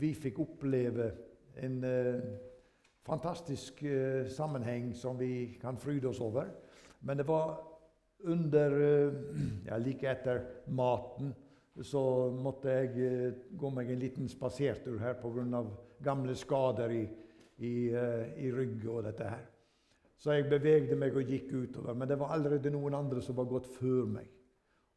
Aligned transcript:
vi 0.00 0.12
fikk 0.14 0.38
oppleve 0.42 1.10
en 1.60 1.84
eh, 1.84 2.22
fantastisk 3.06 3.82
eh, 3.82 4.26
sammenheng 4.30 4.92
som 4.94 5.18
vi 5.18 5.58
kan 5.60 5.78
fryde 5.78 6.08
oss 6.08 6.20
over. 6.20 6.50
Men 7.00 7.16
det 7.16 7.26
var 7.28 7.58
under 8.24 8.76
eh, 8.80 9.12
ja, 9.68 9.78
Like 9.78 10.10
etter 10.10 10.42
maten 10.66 11.34
så 11.82 12.30
måtte 12.34 12.72
jeg 12.74 13.06
eh, 13.06 13.38
gå 13.56 13.70
meg 13.72 13.90
en 13.90 14.02
liten 14.02 14.28
spasertur 14.28 14.98
her 15.00 15.16
pga. 15.20 15.64
gamle 16.02 16.34
skader 16.34 16.90
i, 16.90 17.04
i, 17.58 17.92
eh, 17.92 18.44
i 18.44 18.52
rygg 18.52 18.86
og 18.88 19.04
dette 19.04 19.24
her. 19.24 19.46
Så 20.20 20.32
jeg 20.36 20.50
bevegde 20.50 20.96
meg 21.00 21.16
og 21.16 21.28
gikk 21.28 21.52
utover. 21.52 21.94
Men 21.94 22.08
det 22.08 22.18
var 22.20 22.34
allerede 22.34 22.70
noen 22.70 22.94
andre 22.94 23.22
som 23.24 23.36
var 23.36 23.48
gått 23.48 23.66
før 23.78 24.04
meg. 24.06 24.28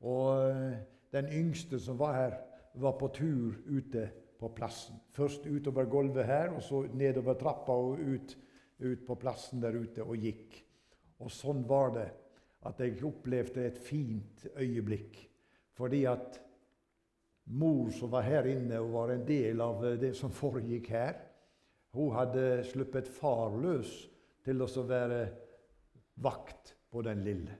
Og 0.03 0.49
eh, 0.49 0.81
den 1.13 1.29
yngste 1.31 1.79
som 1.79 1.99
var 1.99 2.17
her, 2.17 2.33
var 2.73 2.97
på 2.99 3.09
tur 3.13 3.57
ute 3.67 4.07
på 4.39 4.49
plassen. 4.55 4.97
Først 5.13 5.45
utover 5.47 5.87
gulvet 5.89 6.27
her, 6.27 6.53
og 6.55 6.63
så 6.63 6.83
nedover 6.93 7.37
trappa 7.39 7.75
og 7.75 7.99
ut, 8.01 8.35
ut 8.83 9.05
på 9.07 9.17
plassen 9.19 9.61
der 9.63 9.77
ute 9.77 10.03
og 10.03 10.17
gikk. 10.17 10.57
Og 11.23 11.31
sånn 11.31 11.63
var 11.69 11.93
det 11.95 12.09
at 12.67 12.79
jeg 12.79 13.03
opplevde 13.05 13.65
et 13.67 13.79
fint 13.79 14.47
øyeblikk. 14.55 15.19
Fordi 15.77 16.03
at 16.09 16.39
mor 17.45 17.91
som 17.91 18.11
var 18.13 18.25
her 18.27 18.47
inne 18.51 18.79
og 18.81 18.93
var 18.93 19.13
en 19.13 19.25
del 19.27 19.61
av 19.63 19.83
det 19.99 20.13
som 20.17 20.33
foregikk 20.33 20.89
her, 20.93 21.17
hun 21.93 22.15
hadde 22.15 22.63
sluppet 22.65 23.09
far 23.11 23.53
løs 23.61 23.91
til 24.43 24.63
å 24.63 24.85
være 24.89 25.21
vakt 26.23 26.73
på 26.91 27.03
den 27.05 27.21
lille. 27.25 27.57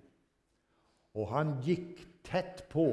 Og 1.13 1.29
han 1.29 1.59
gikk 1.61 2.01
tett 2.25 2.65
på 2.71 2.87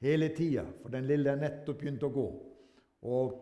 hele 0.00 0.30
tida, 0.36 0.64
for 0.82 0.92
den 0.92 1.08
lille 1.08 1.32
er 1.32 1.40
nettopp 1.40 1.80
begynt 1.80 2.04
å 2.06 2.12
gå. 2.14 2.26
Og 3.10 3.34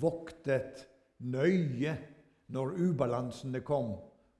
voktet 0.00 0.86
nøye 1.26 1.96
når 2.54 2.78
ubalansene 2.78 3.62
kom. 3.66 3.94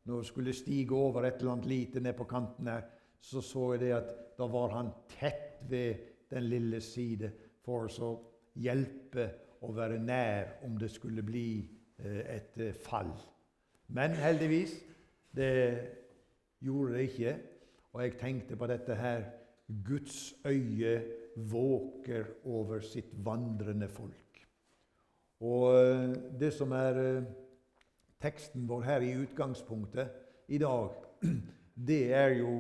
Når 0.07 0.23
hun 0.23 0.25
skulle 0.27 0.57
stige 0.57 0.97
over 0.97 1.27
et 1.27 1.41
eller 1.41 1.55
annet 1.55 1.71
lite 1.71 2.01
ned 2.03 2.17
på 2.19 2.27
kanten 2.31 2.71
her, 2.71 2.87
så 3.21 3.43
så 3.45 3.73
jeg 3.75 3.83
det 3.85 3.93
at 3.99 4.13
da 4.39 4.47
var 4.49 4.73
han 4.75 4.91
tett 5.13 5.61
ved 5.69 6.07
den 6.31 6.47
lille 6.49 6.81
side 6.81 7.29
for 7.65 7.91
å 8.01 8.11
hjelpe 8.57 9.27
og 9.61 9.77
være 9.77 9.99
nær 10.01 10.55
om 10.65 10.79
det 10.81 10.89
skulle 10.91 11.23
bli 11.23 11.61
eh, 12.01 12.23
et 12.37 12.57
eh, 12.57 12.73
fall. 12.73 13.13
Men 13.93 14.15
heldigvis, 14.17 14.73
det 15.37 15.53
gjorde 16.65 16.95
det 16.95 17.07
ikke. 17.11 17.35
Og 17.93 18.03
jeg 18.03 18.19
tenkte 18.19 18.57
på 18.57 18.69
dette 18.71 18.97
her 18.97 19.27
Guds 19.87 20.35
øye 20.47 20.95
våker 21.37 22.27
over 22.45 22.81
sitt 22.85 23.13
vandrende 23.25 23.89
folk. 23.89 24.43
Og 25.41 25.69
eh, 25.77 26.17
det 26.41 26.53
som 26.53 26.73
er 26.77 27.01
eh, 27.01 27.31
teksten 28.21 28.67
vår 28.69 28.85
her 28.85 29.07
i 29.07 29.15
utgangspunktet 29.23 30.11
i 30.53 30.59
dag, 30.61 30.93
det 31.91 32.03
er 32.13 32.37
jo 32.41 32.55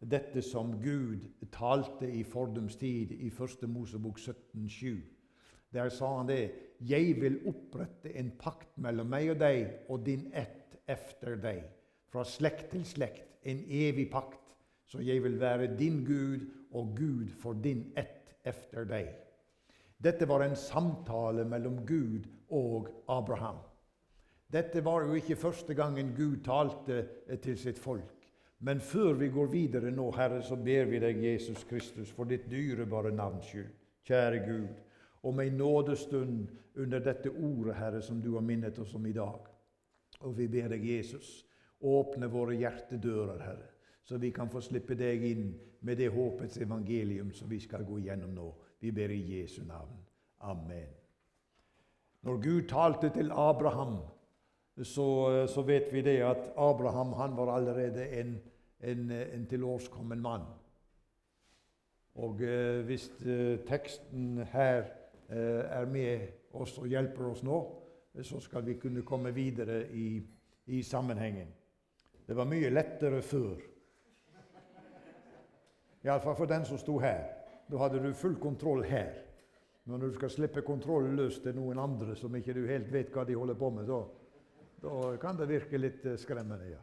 dette 0.00 0.42
som 0.42 0.76
Gud 0.80 1.26
talte 1.52 2.08
i 2.08 2.22
fordums 2.24 2.76
tid 2.80 3.12
i 3.12 3.28
1. 3.28 3.66
Mosebok 3.68 4.18
17,7. 4.18 5.00
Der 5.72 5.88
sa 5.88 6.16
han 6.16 6.28
det. 6.28 6.52
Jeg 6.80 7.20
vil 7.20 7.40
opprette 7.46 8.14
en 8.16 8.30
pakt 8.38 8.78
mellom 8.80 9.10
meg 9.12 9.34
og 9.34 9.40
deg 9.42 9.90
og 9.92 10.06
din 10.06 10.30
ett 10.32 10.78
efter 10.88 11.36
deg. 11.36 11.66
Fra 12.10 12.24
slekt 12.24 12.70
til 12.72 12.86
slekt. 12.88 13.26
En 13.44 13.60
evig 13.68 14.08
pakt. 14.10 14.40
Så 14.86 15.02
jeg 15.04 15.22
vil 15.22 15.38
være 15.40 15.76
din 15.78 16.00
Gud 16.04 16.48
og 16.72 16.96
Gud 16.96 17.30
for 17.40 17.52
din 17.52 17.92
ett 17.96 18.34
efter 18.44 18.84
deg. 18.84 19.10
Dette 20.00 20.26
var 20.26 20.44
en 20.44 20.56
samtale 20.56 21.44
mellom 21.44 21.82
Gud 21.86 22.26
og 22.56 22.88
Abraham. 23.08 23.58
Dette 24.50 24.80
var 24.84 25.04
jo 25.04 25.14
ikke 25.14 25.36
første 25.38 25.74
gangen 25.74 26.14
Gud 26.16 26.40
talte 26.44 27.02
til 27.42 27.58
sitt 27.58 27.78
folk. 27.78 28.16
Men 28.60 28.80
før 28.80 29.12
vi 29.20 29.28
går 29.32 29.52
videre 29.52 29.90
nå, 29.90 30.10
Herre, 30.16 30.42
så 30.42 30.56
ber 30.56 30.88
vi 30.90 30.98
deg, 31.00 31.20
Jesus 31.24 31.64
Kristus, 31.64 32.10
for 32.12 32.28
ditt 32.28 32.48
dyrebare 32.50 33.12
navns 33.14 33.46
skyld, 33.48 33.70
kjære 34.04 34.40
Gud, 34.44 34.80
om 35.22 35.40
ei 35.40 35.52
nådestund 35.52 36.48
under 36.76 37.00
dette 37.04 37.30
ordet, 37.30 37.76
Herre, 37.78 38.02
som 38.02 38.20
du 38.20 38.34
har 38.34 38.44
minnet 38.44 38.78
oss 38.78 38.94
om 38.94 39.06
i 39.06 39.16
dag. 39.16 39.48
Og 40.20 40.36
vi 40.36 40.48
ber 40.48 40.68
deg, 40.74 40.84
Jesus, 40.84 41.46
åpne 41.80 42.28
våre 42.28 42.58
hjertedører, 42.60 43.40
Herre 43.44 43.70
så 44.04 44.18
vi 44.18 44.30
kan 44.30 44.50
få 44.50 44.60
slippe 44.60 44.96
deg 44.98 45.24
inn 45.24 45.50
med 45.80 45.96
det 45.96 46.10
håpets 46.12 46.60
evangelium 46.60 47.32
som 47.32 47.48
vi 47.50 47.60
skal 47.60 47.84
gå 47.84 47.98
igjennom 47.98 48.32
nå. 48.34 48.48
Vi 48.80 48.92
ber 48.92 49.12
i 49.12 49.20
Jesu 49.38 49.62
navn. 49.64 49.96
Amen. 50.40 50.88
Når 52.22 52.40
Gud 52.42 52.68
talte 52.68 53.10
til 53.14 53.30
Abraham, 53.32 53.98
så, 54.82 55.46
så 55.48 55.62
vet 55.62 55.92
vi 55.92 56.02
det 56.02 56.20
at 56.24 56.52
Abraham 56.56 57.12
han 57.12 57.36
var 57.36 57.52
allerede 57.54 58.08
en, 58.20 58.38
en, 58.80 59.10
en 59.10 59.46
tilårskommen 59.46 60.20
mann. 60.20 60.48
Og 62.14 62.42
eh, 62.42 62.80
hvis 62.84 63.10
eh, 63.26 63.60
teksten 63.68 64.42
her 64.52 64.82
eh, 65.28 65.64
er 65.64 65.86
med 65.86 66.28
oss 66.52 66.78
og 66.78 66.88
hjelper 66.90 67.30
oss 67.30 67.42
nå, 67.46 67.60
så 68.22 68.40
skal 68.40 68.66
vi 68.66 68.74
kunne 68.74 69.04
komme 69.06 69.32
videre 69.34 69.84
i, 69.92 70.20
i 70.66 70.82
sammenhengen. 70.82 71.48
Det 72.26 72.36
var 72.36 72.48
mye 72.50 72.70
lettere 72.70 73.22
før. 73.22 73.69
Iallfall 76.02 76.36
for 76.36 76.46
den 76.46 76.64
som 76.64 76.78
sto 76.78 76.98
her. 76.98 77.26
Da 77.70 77.78
hadde 77.78 78.00
du 78.02 78.14
full 78.14 78.36
kontroll 78.40 78.82
her. 78.84 79.12
Men 79.84 79.98
når 79.98 80.06
du 80.06 80.14
skal 80.14 80.30
slippe 80.30 80.62
kontrollen 80.62 81.16
løs 81.16 81.40
til 81.42 81.56
noen 81.56 81.78
andre 81.80 82.16
som 82.16 82.34
ikke 82.36 82.54
du 82.56 82.64
helt 82.68 82.90
vet 82.92 83.12
hva 83.14 83.24
de 83.26 83.36
holder 83.36 83.56
på 83.58 83.70
med, 83.74 83.88
da, 83.88 84.00
da 84.82 84.96
kan 85.20 85.38
det 85.38 85.48
virke 85.50 85.80
litt 85.80 86.04
eh, 86.06 86.18
skremmende. 86.20 86.68
ja. 86.70 86.82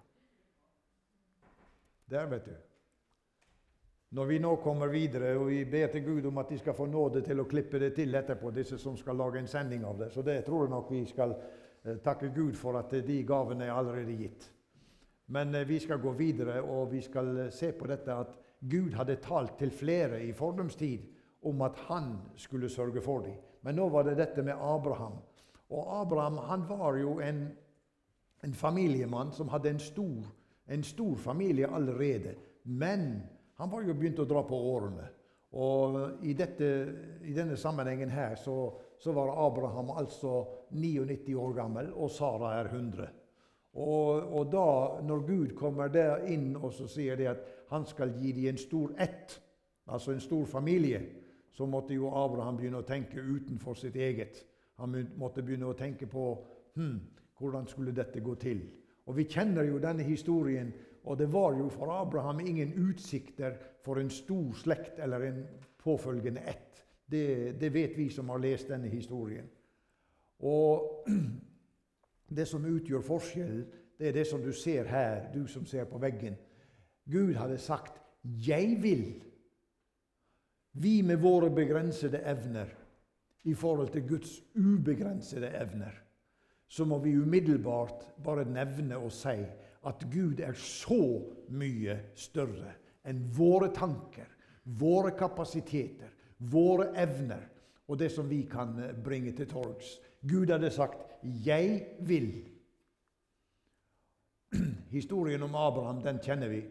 Der, 2.08 2.26
vet 2.32 2.46
du. 2.46 2.56
Når 4.16 4.26
vi 4.26 4.40
nå 4.40 4.54
kommer 4.64 4.88
videre, 4.88 5.34
og 5.36 5.50
vi 5.50 5.66
ber 5.68 5.90
til 5.92 6.04
Gud 6.06 6.26
om 6.26 6.38
at 6.38 6.50
de 6.50 6.58
skal 6.60 6.76
få 6.76 6.86
nåde 6.88 7.22
til 7.26 7.42
å 7.44 7.48
klippe 7.50 7.80
det 7.80 7.90
til 7.98 8.16
etterpå, 8.16 8.54
disse 8.56 8.78
som 8.80 8.96
skal 8.98 9.20
lage 9.20 9.42
en 9.42 9.50
sending 9.52 9.84
av 9.84 9.98
det, 10.00 10.14
så 10.14 10.24
det 10.24 10.46
tror 10.48 10.64
jeg 10.64 10.72
nok 10.72 10.92
vi 10.94 11.02
skal 11.10 11.36
eh, 11.36 11.98
takke 12.04 12.32
Gud 12.36 12.56
for 12.56 12.80
at 12.80 12.96
de 13.04 13.18
gavene 13.28 13.68
er 13.68 13.76
allerede 13.76 14.16
gitt. 14.16 14.48
Men 15.36 15.52
eh, 15.56 15.68
vi 15.68 15.80
skal 15.84 16.00
gå 16.00 16.16
videre, 16.16 16.62
og 16.62 16.94
vi 16.94 17.02
skal 17.04 17.50
se 17.52 17.74
på 17.76 17.90
dette 17.92 18.16
at 18.16 18.36
Gud 18.59 18.94
hadde 18.97 19.19
talt 19.22 19.57
til 19.59 19.72
flere 19.72 20.23
i 20.25 20.34
fordums 20.34 20.75
tid 20.75 21.06
om 21.45 21.62
at 21.62 21.78
han 21.88 22.16
skulle 22.35 22.69
sørge 22.69 23.01
for 23.01 23.22
dem. 23.25 23.38
Men 23.62 23.78
nå 23.78 23.90
var 23.90 24.07
det 24.07 24.18
dette 24.18 24.44
med 24.44 24.57
Abraham. 24.57 25.19
Og 25.69 26.01
Abraham 26.01 26.38
han 26.47 26.66
var 26.69 26.97
jo 26.97 27.19
en, 27.19 27.47
en 28.44 28.53
familiemann 28.53 29.31
som 29.31 29.50
hadde 29.51 29.69
en 29.69 29.79
stor, 29.79 30.29
en 30.68 30.84
stor, 30.84 31.16
familie 31.16 31.68
allerede. 31.68 32.35
Men 32.63 33.22
han 33.57 33.72
var 33.72 33.84
jo 33.84 33.94
begynt 33.94 34.19
å 34.23 34.28
dra 34.29 34.44
på 34.47 34.57
årene. 34.74 35.07
Og 35.57 36.25
i, 36.28 36.34
dette, 36.38 36.68
i 37.24 37.34
denne 37.34 37.57
sammenhengen 37.57 38.12
her 38.12 38.35
så, 38.35 38.74
så, 39.00 39.13
var 39.16 39.31
Abraham 39.47 39.94
altså 39.95 40.41
99 40.75 41.35
år 41.39 41.53
gammel, 41.56 41.94
og 41.95 42.12
Sara 42.12 42.57
er 42.59 42.69
100. 42.74 43.07
Og, 43.78 44.34
og 44.34 44.51
da, 44.51 44.68
når 45.06 45.24
Gud 45.28 45.53
kommer 45.57 45.91
der 45.94 46.25
inn 46.28 46.56
og 46.57 46.72
så 46.74 46.88
sier 46.89 47.18
det 47.19 47.29
at 47.31 47.45
han 47.70 47.86
skal 47.86 48.14
gi 48.20 48.32
dem 48.32 48.50
en 48.54 48.58
stor 48.58 48.94
ett, 49.00 49.42
altså 49.86 50.12
en 50.12 50.20
stor 50.20 50.46
familie, 50.46 51.02
så 51.52 51.66
måtte 51.66 51.94
jo 51.94 52.12
Abraham 52.14 52.58
begynne 52.58 52.82
å 52.84 52.88
tenke 52.88 53.22
utenfor 53.22 53.74
sitt 53.74 53.96
eget. 53.96 54.44
Han 54.78 54.94
måtte 55.18 55.42
begynne 55.42 55.72
å 55.72 55.78
tenke 55.78 56.06
på 56.08 56.26
hm, 56.76 57.00
hvordan 57.40 57.68
skulle 57.68 57.96
dette 57.96 58.22
gå 58.22 58.36
til. 58.36 58.62
Og 59.08 59.16
Vi 59.18 59.24
kjenner 59.24 59.64
jo 59.64 59.80
denne 59.80 60.04
historien, 60.04 60.74
og 61.04 61.18
det 61.18 61.32
var 61.34 61.56
jo 61.58 61.70
for 61.70 61.92
Abraham 62.02 62.40
ingen 62.40 62.74
utsikter 62.90 63.56
for 63.84 64.00
en 64.00 64.10
stor 64.10 64.54
slekt 64.54 65.00
eller 65.00 65.22
en 65.22 65.44
påfølgende 65.84 66.42
ett. 66.42 66.84
Det, 67.12 67.52
det 67.60 67.74
vet 67.74 67.98
vi 67.98 68.10
som 68.10 68.30
har 68.30 68.38
lest 68.44 68.68
denne 68.68 68.88
historien. 68.92 69.48
Og 70.40 71.08
det 72.38 72.48
som 72.48 72.66
utgjør 72.66 73.02
forskjellen, 73.02 73.63
det 73.98 74.08
er 74.08 74.13
det 74.20 74.28
som 74.28 74.44
du 74.44 74.52
ser 74.54 74.84
her, 74.92 75.31
du 75.34 75.48
som 75.48 75.66
ser 75.66 75.88
på 75.90 75.98
veggen. 75.98 76.36
Gud 77.12 77.33
hadde 77.33 77.57
sagt 77.57 78.01
'Jeg 78.24 78.77
vil'. 78.81 79.24
Vi 80.74 81.01
med 81.01 81.18
våre 81.18 81.50
begrensede 81.50 82.21
evner 82.25 82.68
i 83.44 83.54
forhold 83.54 83.89
til 83.89 84.07
Guds 84.07 84.44
ubegrensede 84.56 85.48
evner, 85.48 85.92
så 86.68 86.86
må 86.86 87.00
vi 87.00 87.18
umiddelbart 87.18 88.13
bare 88.24 88.45
nevne 88.45 88.98
og 88.98 89.12
si 89.12 89.45
at 89.88 90.07
Gud 90.13 90.39
er 90.39 90.54
så 90.54 91.24
mye 91.50 92.00
større 92.15 92.74
enn 93.07 93.24
våre 93.38 93.71
tanker, 93.74 94.27
våre 94.63 95.13
kapasiteter, 95.18 96.12
våre 96.38 96.92
evner 97.00 97.48
og 97.88 98.00
det 98.00 98.12
som 98.12 98.30
vi 98.30 98.42
kan 98.51 98.75
bringe 99.03 99.31
til 99.31 99.48
torgs. 99.48 100.00
Gud 100.27 100.51
hadde 100.51 100.69
sagt 100.71 101.00
'Jeg 101.24 101.88
vil'. 102.01 102.50
Historien 104.98 105.44
om 105.44 105.56
Abraham 105.56 106.01
den 106.03 106.19
kjenner 106.19 106.48
vi. 106.48 106.63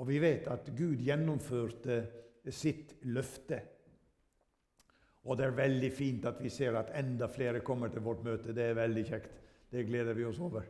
Og 0.00 0.08
vi 0.08 0.18
vet 0.22 0.48
at 0.50 0.70
Gud 0.76 1.02
gjennomførte 1.02 2.00
sitt 2.50 2.96
løfte. 3.06 3.60
Og 5.24 5.38
det 5.38 5.46
er 5.46 5.56
veldig 5.56 5.90
fint 5.94 6.26
at 6.28 6.40
vi 6.42 6.50
ser 6.52 6.76
at 6.76 6.92
enda 6.98 7.28
flere 7.32 7.62
kommer 7.64 7.92
til 7.92 8.04
vårt 8.04 8.24
møte. 8.26 8.52
Det 8.52 8.70
er 8.70 8.80
veldig 8.80 9.04
kjekt. 9.08 9.38
Det 9.70 9.86
gleder 9.86 10.14
vi 10.14 10.26
oss 10.28 10.40
over. 10.42 10.66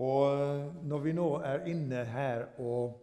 Og 0.00 0.20
eh, 0.34 0.68
når 0.90 1.02
vi 1.04 1.14
nå 1.14 1.28
er 1.46 1.66
inne 1.70 2.04
her 2.08 2.46
og, 2.62 3.00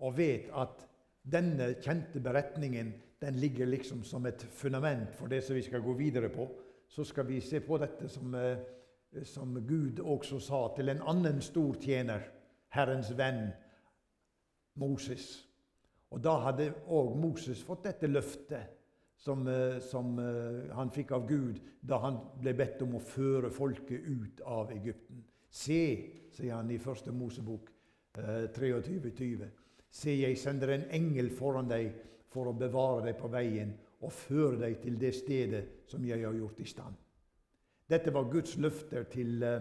og 0.00 0.16
vet 0.16 0.50
at 0.56 0.84
denne 1.30 1.74
kjente 1.82 2.20
beretningen 2.22 2.92
den 3.20 3.36
ligger 3.36 3.68
liksom 3.68 4.04
som 4.04 4.26
et 4.26 4.42
fundament 4.56 5.12
for 5.14 5.28
det 5.28 5.42
som 5.44 5.56
vi 5.56 5.62
skal 5.62 5.82
gå 5.84 5.92
videre 5.98 6.30
på, 6.32 6.46
så 6.88 7.04
skal 7.04 7.26
vi 7.28 7.40
se 7.44 7.60
på 7.60 7.76
dette 7.78 8.08
som, 8.08 8.34
eh, 8.34 8.56
som 9.24 9.58
Gud 9.66 10.00
også 10.00 10.40
sa 10.40 10.62
til 10.76 10.88
en 10.88 11.02
annen 11.08 11.42
stor 11.44 11.76
tjener, 11.80 12.24
Herrens 12.70 13.10
venn 13.18 13.50
Moses. 14.74 15.46
Og 16.10 16.22
da 16.22 16.36
hadde 16.46 16.72
òg 16.90 17.16
Moses 17.18 17.62
fått 17.62 17.84
dette 17.86 18.10
løftet 18.10 18.76
som, 19.20 19.46
eh, 19.48 19.78
som, 19.80 20.18
eh, 20.18 20.74
han 20.74 20.90
fikk 20.90 21.12
av 21.12 21.26
Gud 21.28 21.60
da 21.82 21.98
han 21.98 22.18
ble 22.40 22.54
bedt 22.54 22.82
om 22.82 22.94
å 22.96 23.04
føre 23.04 23.50
folket 23.50 24.00
ut 24.06 24.40
av 24.46 24.70
Egypten. 24.70 25.24
Se, 25.50 26.10
sier 26.32 26.54
han 26.54 26.70
i 26.70 26.78
første 26.78 27.12
Mosebok 27.12 27.70
eh, 28.18 28.48
23.20. 28.48 29.50
Se, 29.90 30.10
jeg 30.10 30.38
sender 30.38 30.74
en 30.74 30.88
engel 30.90 31.30
foran 31.30 31.68
deg 31.68 31.92
for 32.30 32.46
å 32.46 32.56
bevare 32.56 33.08
deg 33.08 33.18
på 33.18 33.30
veien 33.30 33.74
og 34.00 34.12
føre 34.14 34.56
deg 34.62 34.80
til 34.82 34.98
det 34.98 35.12
stedet 35.14 35.64
som 35.90 36.04
jeg 36.06 36.24
har 36.24 36.36
gjort 36.36 36.60
i 36.62 36.68
stand. 36.68 36.96
Dette 37.90 38.12
var 38.14 38.30
Guds 38.30 38.56
løfter 38.56 39.04
til, 39.10 39.42
eh, 39.42 39.60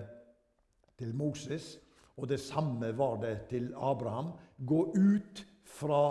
til 0.97 1.13
Moses, 1.15 1.79
og 2.19 2.27
det 2.29 2.39
samme 2.43 2.91
var 2.97 3.17
det 3.23 3.35
til 3.49 3.71
Abraham. 3.75 4.33
Gå 4.57 4.81
ut 4.95 5.43
fra 5.63 6.03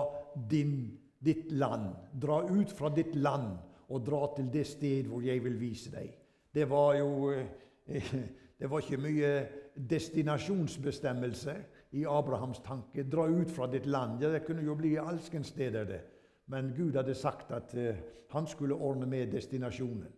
din 0.51 0.99
ditt 1.19 1.53
land. 1.53 1.93
Dra 2.13 2.43
ut 2.49 2.73
fra 2.73 2.89
ditt 2.95 3.15
land 3.15 3.57
og 3.89 4.05
dra 4.05 4.27
til 4.37 4.51
det 4.53 4.67
sted 4.69 5.09
hvor 5.09 5.25
jeg 5.25 5.43
vil 5.45 5.59
vise 5.61 5.93
deg. 5.93 6.13
Det 6.55 6.69
var 6.71 6.95
jo 6.99 7.33
eh, 7.33 8.15
det 8.59 8.71
var 8.71 8.83
ikke 8.83 9.01
mye 9.03 9.33
destinasjonsbestemmelse 9.79 11.55
i 11.91 12.05
Abrahams 12.05 12.61
tanke. 12.65 13.05
Dra 13.05 13.29
ut 13.29 13.51
fra 13.51 13.67
ditt 13.71 13.87
land. 13.87 14.23
Ja, 14.23 14.33
det 14.33 14.45
kunne 14.47 14.65
jo 14.67 14.75
bli 14.77 14.97
alskens 14.99 15.53
steder, 15.55 15.85
det. 15.85 16.01
Men 16.47 16.73
Gud 16.77 16.97
hadde 16.97 17.15
sagt 17.15 17.53
at 17.53 17.75
uh, 17.77 17.95
han 18.33 18.47
skulle 18.47 18.75
ordne 18.75 19.07
med 19.07 19.33
destinasjonen. 19.33 20.09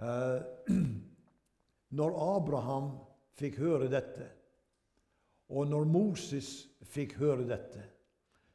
Uh, 0.00 0.40
når 1.98 2.16
Abraham 2.36 2.90
fikk 3.36 3.58
høre 3.60 3.90
dette, 3.92 4.30
og 5.48 5.68
når 5.70 5.84
Moses 5.84 6.66
fikk 6.82 7.16
høre 7.20 7.46
dette, 7.46 7.84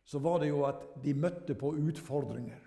så 0.03 0.19
var 0.19 0.41
det 0.41 0.49
jo 0.51 0.63
at 0.67 0.83
de 1.03 1.13
møtte 1.15 1.55
på 1.55 1.73
utfordringer. 1.79 2.59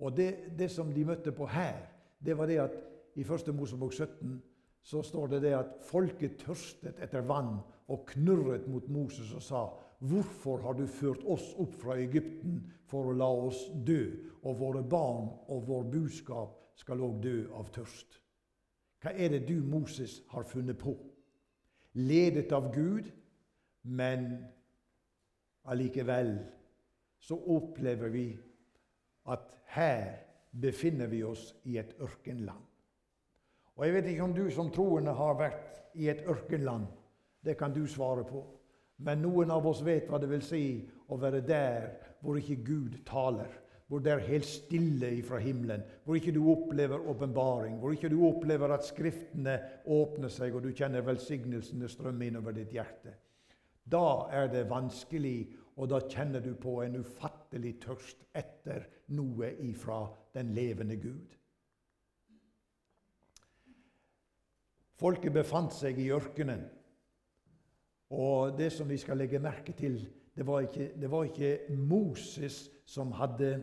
Og 0.00 0.16
det, 0.16 0.56
det 0.58 0.70
som 0.72 0.92
de 0.92 1.04
møtte 1.04 1.32
på 1.32 1.46
her, 1.48 1.78
det 2.20 2.36
var 2.36 2.48
det 2.50 2.58
at 2.60 2.76
i 3.16 3.24
1. 3.24 3.52
Mosebok 3.56 3.92
17 3.92 4.40
så 4.82 5.02
står 5.04 5.34
det 5.34 5.42
det 5.44 5.54
at 5.56 5.76
folket 5.84 6.38
tørstet 6.40 7.00
etter 7.04 7.24
vann 7.26 7.58
og 7.90 8.06
knurret 8.12 8.68
mot 8.68 8.88
Moses 8.88 9.32
og 9.36 9.42
sa:" 9.44 9.62
Hvorfor 10.00 10.62
har 10.64 10.72
du 10.72 10.86
ført 10.86 11.20
oss 11.28 11.50
opp 11.60 11.74
fra 11.76 11.98
Egypten 12.00 12.62
for 12.88 13.10
å 13.10 13.16
la 13.16 13.28
oss 13.28 13.66
dø, 13.84 14.30
og 14.42 14.56
våre 14.56 14.80
barn 14.82 15.28
og 15.52 15.66
vår 15.68 15.82
buskap 15.92 16.54
skal 16.80 17.02
òg 17.04 17.18
dø 17.20 17.34
av 17.52 17.68
tørst? 17.68 18.16
Hva 19.02 19.12
er 19.12 19.28
det 19.28 19.42
du, 19.48 19.60
Moses, 19.60 20.22
har 20.32 20.48
funnet 20.48 20.78
på? 20.80 20.96
Ledet 21.92 22.52
av 22.52 22.70
Gud, 22.72 23.12
men 23.82 24.32
allikevel 25.64 26.34
så 27.20 27.36
opplever 27.36 28.08
vi 28.08 28.26
at 29.28 29.46
her 29.74 30.12
befinner 30.50 31.06
vi 31.06 31.22
oss 31.24 31.54
i 31.64 31.78
et 31.78 31.94
ørkenland. 32.00 32.64
Og 33.76 33.86
Jeg 33.86 33.94
vet 33.94 34.08
ikke 34.12 34.22
om 34.22 34.34
du 34.36 34.50
som 34.52 34.70
troende 34.72 35.12
har 35.16 35.36
vært 35.38 35.78
i 35.94 36.08
et 36.12 36.24
ørkenland. 36.28 36.86
Det 37.44 37.56
kan 37.56 37.72
du 37.72 37.86
svare 37.86 38.24
på. 38.24 38.42
Men 39.00 39.22
noen 39.24 39.50
av 39.50 39.66
oss 39.66 39.80
vet 39.84 40.10
hva 40.10 40.18
det 40.20 40.28
vil 40.28 40.42
si 40.44 40.64
å 41.08 41.16
være 41.16 41.40
der 41.46 41.86
hvor 42.20 42.36
ikke 42.36 42.58
Gud 42.66 42.98
taler. 43.08 43.48
Hvor 43.88 44.02
det 44.04 44.12
er 44.12 44.26
helt 44.26 44.46
stille 44.46 45.08
ifra 45.16 45.40
himmelen. 45.42 45.82
Hvor 46.04 46.18
ikke 46.18 46.34
du 46.36 46.44
opplever 46.52 47.08
åpenbaring. 47.10 47.78
Hvor 47.80 47.96
ikke 47.96 48.10
du 48.12 48.20
opplever 48.28 48.74
at 48.74 48.84
Skriftene 48.86 49.56
åpner 49.86 50.30
seg, 50.30 50.54
og 50.54 50.62
du 50.62 50.70
kjenner 50.76 51.06
velsignelsene 51.06 51.88
strømme 51.88 52.28
innover 52.28 52.54
ditt 52.54 52.76
hjerte. 52.76 53.16
Da 53.90 54.28
er 54.30 54.48
det 54.52 54.68
vanskelig, 54.70 55.50
og 55.80 55.90
da 55.90 56.00
kjenner 56.04 56.42
du 56.44 56.52
på 56.60 56.80
en 56.84 57.00
ufattelig 57.00 57.76
tørst 57.82 58.22
etter 58.36 58.86
noe 59.16 59.52
ifra 59.66 60.04
den 60.36 60.52
levende 60.54 60.98
Gud. 61.00 61.36
Folket 65.00 65.32
befant 65.32 65.72
seg 65.72 65.98
i 65.98 66.10
ørkenen. 66.12 66.66
Og 68.10 68.56
det 68.58 68.68
som 68.74 68.88
vi 68.90 68.98
skal 69.00 69.20
legge 69.22 69.40
merke 69.42 69.72
til, 69.76 70.02
det 70.34 70.46
var 70.46 70.66
ikke, 70.66 70.90
det 70.98 71.10
var 71.10 71.28
ikke 71.28 71.76
Moses 71.78 72.66
som 72.88 73.14
hadde 73.16 73.54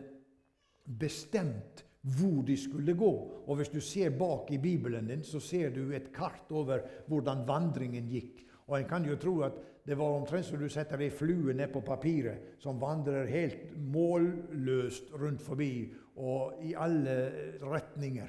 bestemt 0.98 1.84
hvor 2.16 2.42
de 2.46 2.56
skulle 2.56 2.94
gå. 2.96 3.12
Og 3.46 3.56
Hvis 3.56 3.68
du 3.68 3.80
ser 3.80 4.10
bak 4.18 4.50
i 4.50 4.58
Bibelen 4.58 5.08
din, 5.08 5.22
så 5.22 5.40
ser 5.40 5.70
du 5.74 5.92
et 5.92 6.12
kart 6.12 6.50
over 6.50 6.84
hvordan 7.06 7.46
vandringen 7.48 8.08
gikk. 8.08 8.44
Og 8.68 8.78
En 8.78 8.88
kan 8.88 9.04
jo 9.04 9.16
tro 9.16 9.40
at 9.46 9.56
det 9.88 9.96
var 9.96 10.12
omtrent 10.12 10.44
som 10.44 10.60
du 10.60 10.68
setter 10.68 11.00
ei 11.00 11.10
flue 11.10 11.54
ned 11.56 11.72
på 11.72 11.80
papiret 11.80 12.58
som 12.60 12.80
vandrer 12.80 13.30
helt 13.30 13.70
målløst 13.80 15.14
rundt 15.16 15.42
forbi 15.42 15.72
og 16.20 16.60
i 16.66 16.74
alle 16.76 17.14
retninger. 17.62 18.28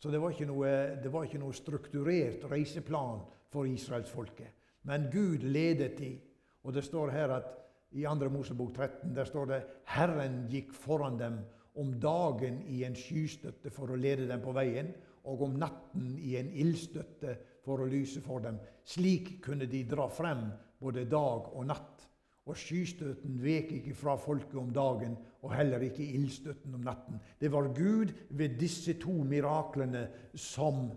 Så 0.00 0.10
det 0.12 0.20
var 0.20 0.34
ikke 0.34 0.48
noe, 0.48 0.72
var 1.12 1.24
ikke 1.24 1.40
noe 1.40 1.56
strukturert 1.56 2.44
reiseplan 2.50 3.22
for 3.52 3.68
israelsfolket. 3.68 4.52
Men 4.88 5.08
Gud 5.12 5.44
ledet 5.44 5.96
de. 5.98 6.14
Og 6.64 6.74
det 6.76 6.84
står 6.84 7.12
her 7.12 7.32
at 7.38 7.48
i 7.96 8.04
2. 8.04 8.28
Mosebok 8.30 8.74
13 8.76 9.14
der 9.16 9.24
står 9.28 9.48
det 9.50 9.60
Herren 9.96 10.44
gikk 10.50 10.74
foran 10.76 11.18
dem 11.18 11.40
om 11.80 11.92
dagen 12.00 12.60
i 12.68 12.84
en 12.84 12.96
skystøtte 12.98 13.72
for 13.72 13.90
å 13.90 13.98
lede 13.98 14.28
dem 14.28 14.42
på 14.44 14.52
veien, 14.54 14.92
og 15.24 15.42
om 15.46 15.56
natten 15.60 16.14
i 16.18 16.36
en 16.40 16.50
ildstøtte 16.50 17.36
for 17.64 17.82
å 17.82 17.88
lyse 17.88 18.22
for 18.24 18.42
dem. 18.44 18.58
Slik 18.86 19.38
kunne 19.44 19.68
de 19.70 19.82
dra 19.88 20.08
frem 20.12 20.48
både 20.80 21.06
dag 21.10 21.50
og 21.52 21.66
natt. 21.68 22.06
Og 22.48 22.56
skystøten 22.58 23.36
vek 23.42 23.70
ikke 23.76 23.94
fra 23.94 24.16
folket 24.18 24.56
om 24.58 24.72
dagen, 24.74 25.12
og 25.44 25.52
heller 25.54 25.84
ikke 25.86 26.06
ildstøtten 26.16 26.74
om 26.74 26.82
natten. 26.82 27.20
Det 27.38 27.50
var 27.52 27.68
Gud 27.76 28.14
ved 28.36 28.56
disse 28.58 28.96
to 29.00 29.20
miraklene 29.28 30.06
som, 30.34 30.88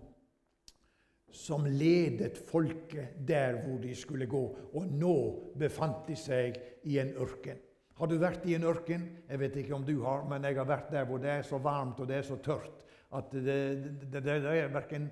som 1.30 1.68
ledet 1.68 2.40
folket 2.50 3.20
der 3.28 3.60
hvor 3.66 3.78
de 3.84 3.94
skulle 3.96 4.30
gå. 4.32 4.44
Og 4.74 4.88
nå 4.88 5.18
befant 5.60 6.08
de 6.08 6.18
seg 6.18 6.58
i 6.90 6.98
en 7.04 7.14
ørken. 7.22 7.60
Har 8.00 8.10
du 8.10 8.16
vært 8.18 8.48
i 8.50 8.56
en 8.58 8.66
ørken? 8.66 9.04
Jeg 9.30 9.40
vet 9.44 9.60
ikke 9.62 9.76
om 9.78 9.86
du 9.86 10.00
har, 10.02 10.24
men 10.26 10.48
jeg 10.48 10.58
har 10.58 10.68
vært 10.68 10.90
der 10.96 11.06
hvor 11.06 11.22
det 11.22 11.30
er 11.36 11.46
så 11.46 11.60
varmt 11.62 12.02
og 12.02 12.10
det 12.10 12.24
er 12.24 12.26
så 12.32 12.40
tørt 12.42 12.82
at 13.14 13.30
det, 13.32 13.44
det, 13.46 14.10
det, 14.10 14.24
det 14.26 14.54
er 14.58 14.72
verken 14.74 15.06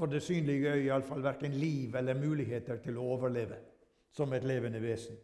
for 0.00 0.08
det 0.08 0.22
synlige 0.24 0.72
øyet 0.72 0.86
iallfall 0.88 1.22
verken 1.22 1.52
liv 1.60 1.96
eller 1.98 2.16
muligheter 2.16 2.80
til 2.80 2.96
å 2.96 3.08
overleve 3.16 3.58
som 4.16 4.32
et 4.32 4.46
levende 4.48 4.80
vesen. 4.82 5.18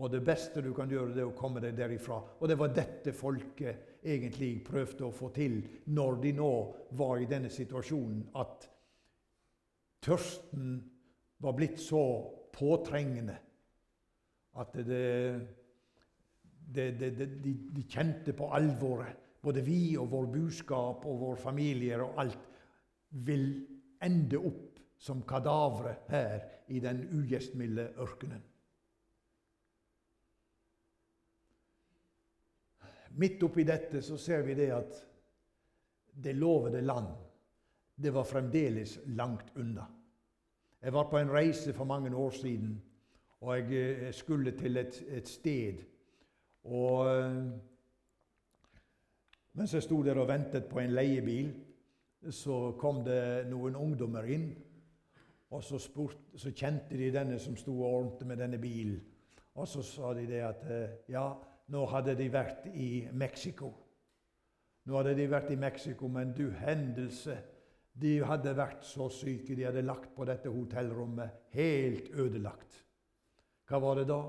Og 0.00 0.08
det 0.12 0.22
beste 0.24 0.62
du 0.64 0.70
kan 0.72 0.88
gjøre, 0.88 1.12
det 1.12 1.24
er 1.24 1.28
å 1.28 1.36
komme 1.36 1.60
deg 1.60 1.74
derifra. 1.76 2.20
Og 2.38 2.48
det 2.48 2.56
var 2.56 2.70
dette 2.72 3.12
folket 3.12 3.98
egentlig 4.06 4.62
prøvde 4.64 5.08
å 5.08 5.12
få 5.12 5.28
til 5.34 5.58
når 5.92 6.20
de 6.22 6.32
nå 6.38 6.52
var 6.96 7.20
i 7.20 7.28
denne 7.28 7.50
situasjonen 7.52 8.22
at 8.40 8.68
tørsten 10.00 10.78
var 11.42 11.56
blitt 11.56 11.80
så 11.82 12.04
påtrengende 12.54 13.36
at 14.60 14.78
det, 14.86 15.10
det, 16.70 16.86
det, 17.00 17.10
de, 17.18 17.52
de 17.74 17.84
kjente 17.84 18.32
på 18.36 18.48
alvoret. 18.56 19.18
Både 19.40 19.64
vi 19.64 19.96
og 20.00 20.08
vår 20.12 20.30
buskap 20.32 21.04
og 21.08 21.20
vår 21.26 21.38
familier 21.40 22.06
og 22.06 22.18
alt 22.20 22.48
vil 23.26 23.46
ende 24.02 24.38
opp 24.38 24.80
som 25.00 25.22
kadavre 25.28 25.94
her 26.08 26.40
i 26.68 26.80
den 26.80 27.06
ugjestmilde 27.16 27.92
ørkenen. 27.98 28.42
Midt 33.20 33.42
oppi 33.42 33.64
dette 33.66 34.02
så 34.06 34.16
ser 34.20 34.44
vi 34.46 34.54
det 34.54 34.68
at 34.74 35.00
det 36.14 36.36
lovede 36.36 36.80
land 36.84 37.10
det 38.00 38.14
var 38.14 38.24
fremdeles 38.24 38.98
langt 39.06 39.52
unna. 39.56 39.84
Jeg 40.80 40.92
var 40.92 41.10
på 41.10 41.18
en 41.18 41.32
reise 41.32 41.72
for 41.72 41.84
mange 41.84 42.16
år 42.16 42.30
siden, 42.30 42.82
og 43.40 43.56
jeg 43.58 43.72
eh, 43.72 44.12
skulle 44.12 44.50
til 44.56 44.76
et, 44.76 45.02
et 45.08 45.28
sted. 45.28 45.82
Og 46.64 47.18
eh, 47.18 47.44
mens 49.52 49.74
jeg 49.74 49.82
sto 49.82 50.02
der 50.02 50.16
og 50.16 50.28
ventet 50.28 50.64
på 50.64 50.80
en 50.80 50.94
leiebil, 50.96 51.52
så 52.28 52.72
kom 52.80 53.00
det 53.06 53.48
noen 53.48 53.78
ungdommer 53.80 54.26
inn 54.28 54.50
og 55.50 55.62
så, 55.66 55.80
spurt, 55.82 56.18
så, 56.38 56.52
kjente 56.54 56.98
de 56.98 57.08
denne 57.10 57.38
som 57.42 57.56
sto 57.58 57.72
og 57.80 57.86
ordnet 57.88 58.26
med 58.28 58.38
denne 58.38 58.58
bilen. 58.62 59.00
Og 59.58 59.66
så 59.68 59.82
sa 59.82 60.12
de 60.14 60.26
det 60.30 60.42
at 60.46 60.66
eh, 60.70 60.92
ja, 61.10 61.24
nå 61.74 61.86
hadde 61.90 62.14
de 62.18 62.28
vært 62.30 62.68
i 62.70 63.08
Mexico. 63.12 63.72
Nå 64.86 64.96
hadde 64.96 65.16
de 65.18 65.26
vært 65.30 65.50
i 65.50 65.58
Mexico, 65.58 66.08
men 66.08 66.30
du 66.36 66.46
hendelse. 66.54 67.34
De 68.00 68.20
hadde 68.22 68.54
vært 68.56 68.86
så 68.86 69.08
syke. 69.10 69.56
De 69.58 69.66
hadde 69.66 69.82
lagt 69.82 70.14
på 70.14 70.24
dette 70.28 70.52
hotellrommet 70.54 71.50
helt 71.56 72.12
ødelagt. 72.14 72.78
Hva 73.66 73.82
var 73.82 73.98
det 73.98 74.06
da? 74.10 74.20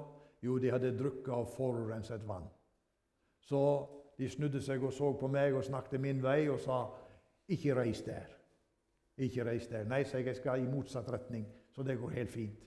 Jo, 0.41 0.57
de 0.57 0.74
hadde 0.74 0.95
drukket 0.98 1.31
av 1.38 1.48
forurenset 1.53 2.25
vann. 2.25 2.50
Så 3.45 3.62
de 4.17 4.29
snudde 4.29 4.62
seg 4.62 4.81
og 4.86 4.93
så 4.93 5.13
på 5.17 5.29
meg 5.31 5.53
og 5.53 5.65
snakket 5.65 6.01
min 6.01 6.21
vei 6.21 6.48
og 6.50 6.60
sa, 6.62 6.83
'Ikke 7.50 7.75
reis 7.75 8.01
der.' 8.01 8.38
Ikke 9.17 9.45
reis 9.45 9.67
der. 9.67 9.83
Nei, 9.83 10.03
sa 10.03 10.17
jeg, 10.17 10.25
jeg 10.25 10.36
skal 10.36 10.62
i 10.62 10.71
motsatt 10.71 11.12
retning, 11.12 11.45
så 11.71 11.83
det 11.83 11.98
går 12.00 12.10
helt 12.10 12.31
fint. 12.31 12.60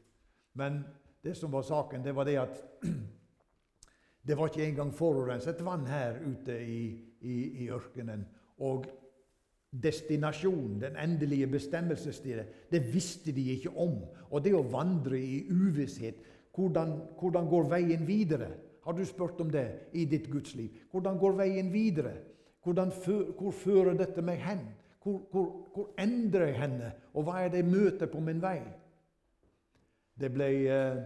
Men 0.55 0.85
det 1.25 1.37
som 1.37 1.53
var 1.53 1.63
saken, 1.63 2.05
det 2.05 2.15
var 2.15 2.25
det 2.25 2.37
at 2.39 2.61
det 4.27 4.37
var 4.39 4.47
ikke 4.47 4.67
engang 4.69 4.95
forurenset 4.95 5.65
vann 5.65 5.87
her 5.87 6.21
ute 6.21 6.59
i, 6.65 7.01
i, 7.21 7.65
i 7.65 7.71
ørkenen. 7.71 8.27
Og 8.59 8.85
destinasjonen, 9.83 10.81
den 10.81 10.97
endelige 10.97 11.47
bestemmelsesstedet, 11.47 12.47
det 12.71 12.95
visste 12.95 13.33
de 13.33 13.51
ikke 13.51 13.73
om. 13.77 13.99
Og 14.31 14.45
det 14.45 14.55
å 14.55 14.63
vandre 14.63 15.19
i 15.19 15.43
uvisshet 15.51 16.23
hvordan, 16.55 16.95
hvordan 17.19 17.49
går 17.51 17.69
veien 17.71 18.07
videre? 18.07 18.53
Har 18.85 18.93
du 18.95 19.05
spurt 19.05 19.41
om 19.41 19.51
det 19.51 19.91
i 19.93 20.05
ditt 20.05 20.29
gudsliv? 20.31 20.71
Hvordan 20.93 21.19
går 21.19 21.37
veien 21.41 21.73
videre? 21.73 22.13
Hvor 22.65 23.53
fører 23.53 23.95
dette 23.99 24.23
meg 24.25 24.41
hen? 24.41 24.65
Hvor, 25.05 25.21
hvor, 25.31 25.49
hvor, 25.75 25.91
endrer 26.01 26.47
jeg 26.49 26.61
henne, 26.63 26.93
og 27.13 27.27
hva 27.27 27.43
er 27.43 27.51
det 27.53 27.61
jeg 27.61 27.69
møter 27.69 28.09
på 28.09 28.23
min 28.25 28.41
vei? 28.41 28.63
Det 30.17 30.31
ble 30.33 30.49
eh, 30.73 31.03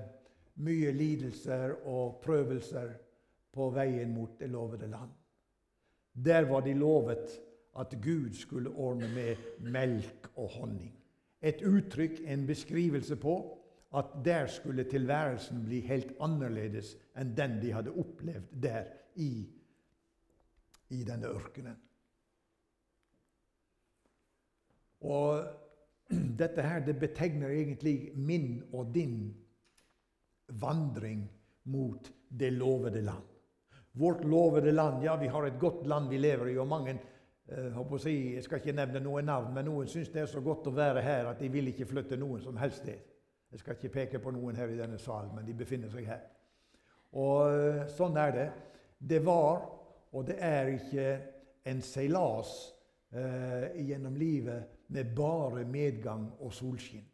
mye 0.62 0.92
lidelser 0.94 1.74
og 1.90 2.20
prøvelser 2.22 2.92
på 3.54 3.70
veien 3.74 4.12
mot 4.14 4.36
det 4.38 4.50
lovede 4.52 4.86
land. 4.86 5.10
Der 6.14 6.46
var 6.46 6.62
de 6.62 6.76
lovet 6.78 7.40
at 7.78 7.94
Gud 8.02 8.30
skulle 8.38 8.70
ordne 8.70 9.08
med 9.14 9.36
melk 9.70 10.30
og 10.36 10.48
honning. 10.60 10.94
Et 11.42 11.62
uttrykk, 11.62 12.20
en 12.26 12.46
beskrivelse 12.46 13.16
på 13.16 13.34
at 13.96 14.04
der 14.24 14.46
skulle 14.46 14.84
tilværelsen 14.84 15.62
bli 15.64 15.80
helt 15.80 16.12
annerledes 16.20 16.94
enn 17.16 17.30
den 17.36 17.56
de 17.62 17.72
hadde 17.72 17.94
opplevd 17.94 18.50
der 18.62 18.90
i, 19.16 19.48
i 20.94 21.02
denne 21.04 21.30
ørkenen. 21.30 21.76
Og 25.00 25.44
dette 26.40 26.62
her, 26.64 26.80
det 26.84 26.98
betegner 27.00 27.52
egentlig 27.52 28.12
min 28.16 28.62
og 28.72 28.94
din 28.94 29.34
vandring 30.48 31.26
mot 31.68 32.12
det 32.28 32.52
lovede 32.52 33.02
land. 33.02 33.24
Vårt 33.92 34.24
lovede 34.24 34.72
land, 34.72 35.02
ja, 35.04 35.16
vi 35.16 35.26
har 35.26 35.46
et 35.46 35.60
godt 35.60 35.86
land 35.86 36.08
vi 36.08 36.18
lever 36.18 36.46
i, 36.46 36.58
og 36.58 36.68
mange 36.68 36.98
eh, 37.48 38.06
Jeg 38.06 38.44
skal 38.44 38.58
ikke 38.58 38.72
nevne 38.72 39.00
noen 39.00 39.24
navn, 39.24 39.54
men 39.54 39.64
noen 39.64 39.86
syns 39.86 40.08
det 40.08 40.22
er 40.22 40.26
så 40.26 40.40
godt 40.40 40.66
å 40.66 40.74
være 40.74 41.02
her 41.02 41.26
at 41.26 41.40
de 41.40 41.48
vil 41.48 41.68
ikke 41.68 41.86
flytte 41.86 42.16
noen 42.16 42.40
som 42.40 42.56
helst 42.56 42.82
sted. 42.82 42.98
Jeg 43.50 43.58
skal 43.58 43.74
ikke 43.74 43.88
peke 43.88 44.18
på 44.18 44.30
noen 44.30 44.56
her 44.56 44.68
i 44.68 44.76
denne 44.76 44.98
salen, 44.98 45.34
men 45.34 45.46
de 45.46 45.54
befinner 45.56 45.90
seg 45.90 46.06
her. 46.06 46.22
Og 47.16 47.50
eh, 47.50 47.86
sånn 47.88 48.16
er 48.16 48.32
det. 48.32 48.48
Det 48.98 49.20
var, 49.24 49.62
og 50.18 50.26
det 50.26 50.36
er 50.42 50.72
ikke 50.74 51.06
en 51.70 51.82
seilas 51.84 52.50
eh, 53.14 53.70
gjennom 53.86 54.16
livet 54.18 54.88
med 54.90 55.14
bare 55.16 55.62
medgang 55.68 56.26
og 56.40 56.52
solskinn. 56.52 57.06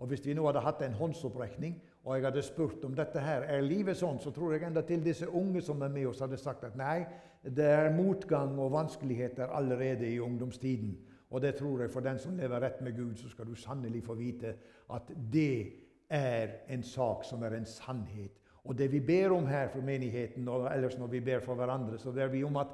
Og 0.00 0.08
Hvis 0.08 0.24
vi 0.26 0.34
nå 0.34 0.46
hadde 0.48 0.62
hatt 0.64 0.82
en 0.82 0.96
håndsopprekning, 0.96 1.76
og 2.04 2.16
jeg 2.16 2.24
hadde 2.24 2.42
spurt 2.42 2.84
om 2.88 2.94
dette 2.96 3.20
her, 3.20 3.44
er 3.44 3.60
livet 3.60 3.98
sånn, 4.00 4.18
så 4.18 4.32
tror 4.32 4.54
jeg 4.54 4.64
enda 4.64 4.82
til 4.88 5.04
disse 5.04 5.28
unge 5.28 5.60
som 5.62 5.82
er 5.84 5.92
med 5.92 6.08
oss, 6.08 6.22
hadde 6.24 6.40
sagt 6.40 6.64
at 6.64 6.78
nei, 6.80 7.04
det 7.44 7.66
er 7.68 7.92
motgang 7.92 8.56
og 8.58 8.72
vanskeligheter 8.72 9.52
allerede 9.52 10.08
i 10.08 10.18
ungdomstiden. 10.20 10.96
Og 11.30 11.44
det 11.44 11.54
tror 11.60 11.84
jeg 11.84 11.92
for 11.92 12.02
den 12.04 12.18
som 12.18 12.36
lever 12.36 12.64
rett 12.64 12.80
med 12.82 12.96
Gud, 12.96 13.14
så 13.20 13.28
skal 13.28 13.46
du 13.46 13.54
sannelig 13.54 14.02
få 14.08 14.16
vite 14.18 14.54
at 14.90 15.12
det 15.32 15.72
er 16.10 16.56
en 16.72 16.82
sak 16.82 17.22
som 17.28 17.44
er 17.46 17.60
en 17.60 17.68
sannhet. 17.68 18.40
Og 18.64 18.78
det 18.78 18.92
vi 18.92 19.00
ber 19.00 19.32
om 19.36 19.46
her 19.46 19.68
for 19.68 19.80
menigheten, 19.80 20.48
og 20.48 20.68
ellers 20.74 20.98
når 20.98 21.06
vi 21.06 21.20
ber 21.20 21.40
for 21.40 21.54
hverandre, 21.54 21.98
så 21.98 22.12
ber 22.12 22.26
vi 22.26 22.44
om 22.44 22.56
at 22.56 22.66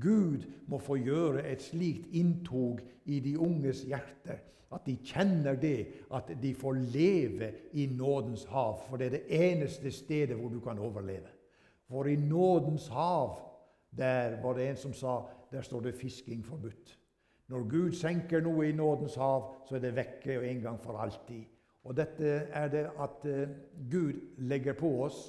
Gud 0.00 0.44
må 0.66 0.78
få 0.78 0.98
gjøre 1.00 1.46
et 1.48 1.62
slikt 1.62 2.06
inntog 2.12 2.80
i 3.04 3.20
de 3.20 3.38
unges 3.38 3.82
hjerter. 3.88 4.42
At 4.72 4.84
de 4.86 4.98
kjenner 5.00 5.56
det, 5.56 5.86
at 6.14 6.28
de 6.42 6.54
får 6.54 6.72
leve 6.92 7.52
i 7.72 7.86
nådens 7.86 8.44
hav. 8.44 8.82
For 8.88 8.96
det 8.96 9.06
er 9.06 9.10
det 9.10 9.50
eneste 9.50 9.90
stedet 9.90 10.36
hvor 10.36 10.48
du 10.52 10.60
kan 10.60 10.78
overleve. 10.78 11.32
For 11.88 12.04
i 12.04 12.16
nådens 12.16 12.88
hav, 12.88 13.38
der 13.96 14.42
var 14.42 14.52
det 14.52 14.68
en 14.68 14.76
som 14.76 14.92
sa, 14.92 15.20
der 15.50 15.62
står 15.62 15.80
det 15.80 15.94
fisking 15.94 16.44
forbudt. 16.44 16.98
Når 17.48 17.68
Gud 17.68 17.92
senker 17.92 18.42
noe 18.44 18.68
i 18.68 18.72
nådens 18.76 19.14
hav, 19.14 19.54
så 19.68 19.78
er 19.78 19.80
det 19.80 19.96
vekke 19.96 20.36
og 20.38 20.44
en 20.46 20.60
gang 20.60 20.82
for 20.84 20.98
alltid. 21.00 21.46
Og 21.88 21.96
dette 21.96 22.32
er 22.52 22.68
det 22.72 22.84
at 23.00 23.24
uh, 23.24 23.48
Gud 23.90 24.18
legger 24.44 24.76
på 24.76 24.90
oss 25.06 25.22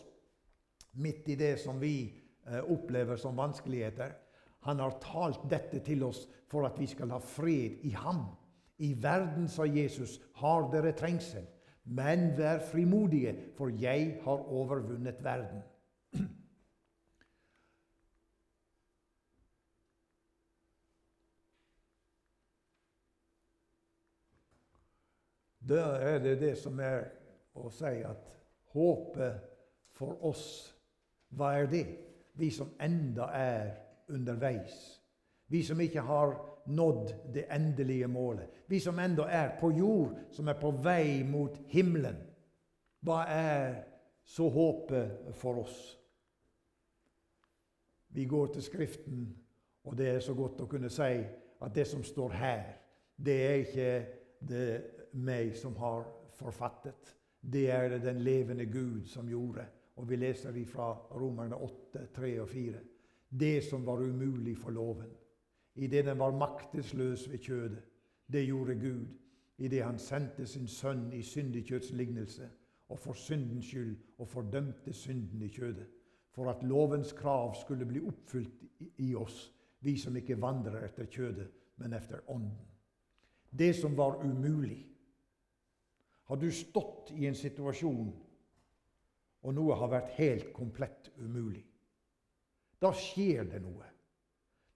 midt 1.00 1.30
i 1.32 1.38
det 1.40 1.54
som 1.62 1.80
vi 1.80 2.12
uh, 2.50 2.60
opplever 2.68 3.20
som 3.20 3.38
vanskeligheter. 3.40 4.12
Han 4.68 4.82
har 4.84 4.98
talt 5.00 5.46
dette 5.50 5.80
til 5.86 6.04
oss 6.04 6.26
for 6.52 6.68
at 6.68 6.76
vi 6.80 6.90
skal 6.90 7.14
ha 7.16 7.22
fred 7.24 7.86
i 7.88 7.94
ham. 7.96 8.26
I 8.80 8.92
verden, 9.02 9.48
sa 9.48 9.64
Jesus, 9.68 10.20
har 10.40 10.68
dere 10.72 10.92
trengsel. 10.98 11.48
Men 11.90 12.34
vær 12.38 12.60
frimodige, 12.72 13.34
for 13.58 13.72
jeg 13.82 14.20
har 14.24 14.46
overvunnet 14.52 15.24
verden. 15.24 15.64
Da 25.70 25.84
er 26.02 26.20
det 26.20 26.40
det 26.42 26.56
som 26.58 26.80
er 26.82 27.04
å 27.54 27.70
si 27.70 28.00
at 28.06 28.32
håpet 28.74 29.42
for 29.94 30.24
oss, 30.26 30.46
hva 31.38 31.52
er 31.60 31.68
det? 31.70 31.86
Vi 32.40 32.50
som 32.54 32.72
enda 32.82 33.28
er 33.36 33.70
underveis. 34.10 35.02
Vi 35.48 35.62
som 35.64 35.82
ikke 35.82 36.02
har 36.02 36.34
nådd 36.70 37.14
det 37.34 37.46
endelige 37.54 38.08
målet. 38.08 38.50
Vi 38.68 38.80
som 38.80 39.00
enda 39.00 39.28
er 39.30 39.60
på 39.60 39.72
jord, 39.72 40.18
som 40.32 40.48
er 40.48 40.58
på 40.58 40.72
vei 40.72 41.24
mot 41.24 41.58
himmelen. 41.70 42.18
Hva 43.06 43.24
er 43.30 43.80
så 44.26 44.50
håpet 44.50 45.34
for 45.38 45.64
oss? 45.64 45.80
Vi 48.10 48.26
går 48.26 48.54
til 48.54 48.64
Skriften, 48.64 49.28
og 49.84 49.98
det 49.98 50.10
er 50.16 50.20
så 50.20 50.34
godt 50.34 50.62
å 50.62 50.70
kunne 50.70 50.90
si 50.90 51.20
at 51.62 51.76
det 51.76 51.86
som 51.88 52.04
står 52.04 52.34
her, 52.34 52.64
det 53.18 53.38
er 53.46 53.60
ikke 53.66 53.92
det 54.50 54.66
meg 55.14 55.56
som 55.58 55.76
har 55.76 56.06
forfattet. 56.38 57.16
Det 57.42 57.70
er 57.72 57.90
det 57.90 58.02
den 58.04 58.22
levende 58.22 58.66
Gud 58.66 59.06
som 59.06 59.30
gjorde. 59.30 59.66
Og 59.96 60.10
vi 60.10 60.16
leser 60.16 60.56
fra 60.66 60.94
Romerne 61.12 61.56
8, 61.56 62.06
3 62.16 62.42
og 62.42 62.50
4. 62.50 62.80
Det 63.30 63.64
som 63.64 63.86
var 63.86 64.02
umulig 64.02 64.58
for 64.58 64.72
loven. 64.72 65.12
Idet 65.76 66.06
den 66.06 66.20
var 66.20 66.32
maktesløs 66.32 67.30
ved 67.32 67.40
kjødet. 67.40 67.84
Det 68.32 68.46
gjorde 68.46 68.76
Gud 68.76 69.08
idet 69.60 69.84
han 69.84 70.00
sendte 70.00 70.48
sin 70.48 70.68
sønn 70.68 71.10
i 71.14 71.22
syndig 71.22 71.66
kjøtts 71.68 71.92
lignelse 71.92 72.48
og 72.90 73.00
for 73.00 73.14
syndens 73.14 73.68
skyld 73.68 73.98
og 74.18 74.28
fordømte 74.28 74.94
synden 74.94 75.42
i 75.42 75.50
kjødet. 75.52 75.88
For 76.32 76.50
at 76.50 76.64
lovens 76.64 77.12
krav 77.14 77.56
skulle 77.62 77.86
bli 77.86 78.02
oppfylt 78.08 78.64
i 78.98 79.16
oss, 79.16 79.50
vi 79.80 79.98
som 79.98 80.16
ikke 80.16 80.40
vandrer 80.42 80.86
etter 80.86 81.10
kjødet, 81.12 81.50
men 81.78 81.94
etter 81.94 82.24
ånden. 82.32 82.68
Det 83.60 83.74
som 83.76 83.98
var 83.98 84.22
umulig, 84.24 84.86
har 86.30 86.38
du 86.38 86.52
stått 86.54 87.10
i 87.18 87.26
en 87.26 87.38
situasjon 87.38 88.10
og 89.40 89.56
noe 89.56 89.78
har 89.80 89.90
vært 89.90 90.12
helt 90.20 90.52
komplett 90.54 91.10
umulig? 91.18 91.64
Da 92.80 92.92
skjer 92.96 93.48
det 93.50 93.62
noe. 93.64 93.88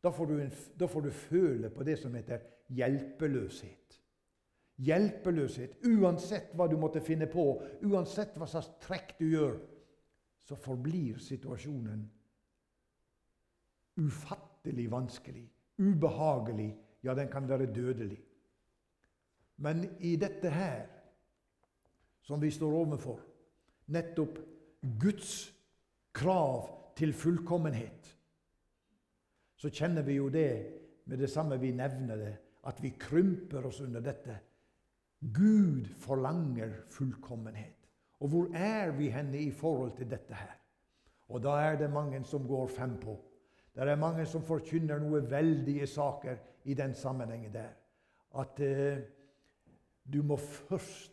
Da 0.04 0.12
får, 0.12 0.28
du 0.32 0.40
en, 0.44 0.50
da 0.76 0.88
får 0.90 1.06
du 1.06 1.12
føle 1.16 1.70
på 1.72 1.86
det 1.88 1.96
som 2.02 2.16
heter 2.18 2.42
hjelpeløshet. 2.76 4.00
Hjelpeløshet. 4.84 5.78
Uansett 5.88 6.52
hva 6.58 6.68
du 6.68 6.76
måtte 6.82 7.04
finne 7.06 7.30
på, 7.32 7.46
uansett 7.86 8.36
hva 8.36 8.50
slags 8.50 8.74
trekk 8.84 9.14
du 9.22 9.30
gjør, 9.30 9.56
så 10.44 10.58
forblir 10.60 11.22
situasjonen 11.24 12.04
ufattelig 14.02 14.88
vanskelig, 14.92 15.46
ubehagelig, 15.78 16.72
ja, 17.04 17.14
den 17.14 17.30
kan 17.30 17.48
være 17.50 17.70
dødelig. 17.74 18.18
Men 19.58 19.86
i 20.00 20.16
dette 20.16 20.50
her 20.50 20.88
som 22.24 22.42
vi 22.42 22.52
står 22.52 22.74
overfor. 22.74 23.20
Nettopp 23.92 24.40
Guds 25.00 25.52
krav 26.16 26.70
til 26.96 27.14
fullkommenhet. 27.14 28.10
Så 29.56 29.72
kjenner 29.72 30.04
vi 30.04 30.18
jo 30.20 30.30
det 30.32 30.50
med 31.06 31.20
det 31.20 31.30
samme 31.32 31.60
vi 31.60 31.72
nevner 31.76 32.20
det, 32.20 32.34
at 32.68 32.80
vi 32.84 32.94
krymper 33.00 33.68
oss 33.68 33.82
under 33.84 34.04
dette. 34.04 34.38
Gud 35.20 35.88
forlanger 36.00 36.74
fullkommenhet. 36.92 37.88
Og 38.20 38.30
hvor 38.30 38.56
er 38.56 38.92
vi 38.92 39.10
henne 39.12 39.40
i 39.40 39.52
forhold 39.52 39.96
til 39.98 40.10
dette 40.12 40.36
her? 40.36 40.56
Og 41.28 41.44
da 41.44 41.58
er 41.60 41.78
det 41.80 41.92
mange 41.92 42.24
som 42.24 42.48
går 42.48 42.68
fem 42.68 42.98
på. 43.00 43.18
Det 43.76 43.90
er 43.90 43.96
mange 43.96 44.26
som 44.30 44.44
forkynner 44.46 45.00
noe 45.02 45.24
veldige 45.30 45.88
saker 45.88 46.38
i 46.70 46.76
den 46.78 46.94
sammenhengen 46.96 47.54
der. 47.54 47.72
At 48.40 48.60
eh, 48.60 49.02
du 50.14 50.22
må 50.24 50.38
først 50.38 51.13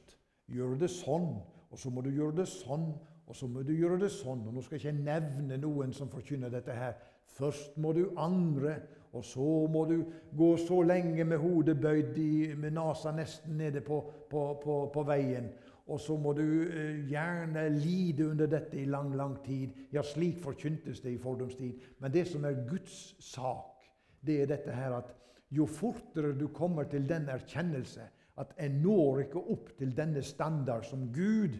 gjøre 0.55 0.81
det 0.83 0.91
sånn, 0.93 1.33
og 1.71 1.79
så 1.79 1.93
må 1.93 2.03
du 2.03 2.11
gjøre 2.11 2.41
det 2.43 2.49
sånn, 2.51 2.91
og 3.31 3.37
så 3.37 3.47
må 3.47 3.63
du 3.63 3.73
gjøre 3.77 4.01
det 4.03 4.11
sånn. 4.11 4.43
Og 4.49 4.55
nå 4.57 4.63
skal 4.67 4.79
jeg 4.79 4.91
ikke 4.91 5.05
nevne 5.07 5.59
noen 5.63 5.93
som 5.95 6.11
forkynner 6.11 6.51
dette 6.51 6.75
her. 6.75 6.97
Først 7.31 7.77
må 7.79 7.93
du 7.95 8.09
angre, 8.19 8.81
og 9.15 9.25
så 9.27 9.47
må 9.71 9.85
du 9.91 10.01
gå 10.37 10.51
så 10.59 10.81
lenge 10.87 11.25
med 11.27 11.39
hodet 11.43 11.77
bøyd 11.79 12.19
i, 12.19 12.33
med 12.59 12.75
nesa 12.75 13.15
nesten 13.15 13.59
nede 13.59 13.83
på, 13.87 14.01
på, 14.31 14.45
på, 14.63 14.81
på 14.95 15.05
veien. 15.07 15.51
Og 15.91 15.99
så 15.99 16.15
må 16.19 16.33
du 16.39 16.45
eh, 16.71 17.01
gjerne 17.11 17.65
lide 17.75 18.29
under 18.31 18.51
dette 18.51 18.79
i 18.79 18.87
lang, 18.87 19.11
lang 19.19 19.35
tid. 19.43 19.75
Ja, 19.95 20.05
slik 20.07 20.39
forkyntes 20.43 21.03
det 21.03 21.17
i 21.17 21.23
fordomstid. 21.23 21.89
Men 21.99 22.15
det 22.15 22.29
som 22.31 22.47
er 22.47 22.63
Guds 22.69 23.17
sak, 23.33 23.83
det 24.23 24.43
er 24.43 24.51
dette 24.53 24.75
her 24.75 24.95
at 25.01 25.15
jo 25.51 25.67
fortere 25.67 26.37
du 26.39 26.47
kommer 26.55 26.87
til 26.87 27.09
den 27.09 27.27
erkjennelse 27.31 28.07
at 28.41 28.55
jeg 28.59 28.73
når 28.81 29.27
ikke 29.27 29.43
opp 29.53 29.73
til 29.79 29.93
denne 29.97 30.23
standard 30.25 30.87
som 30.89 31.09
Gud 31.13 31.59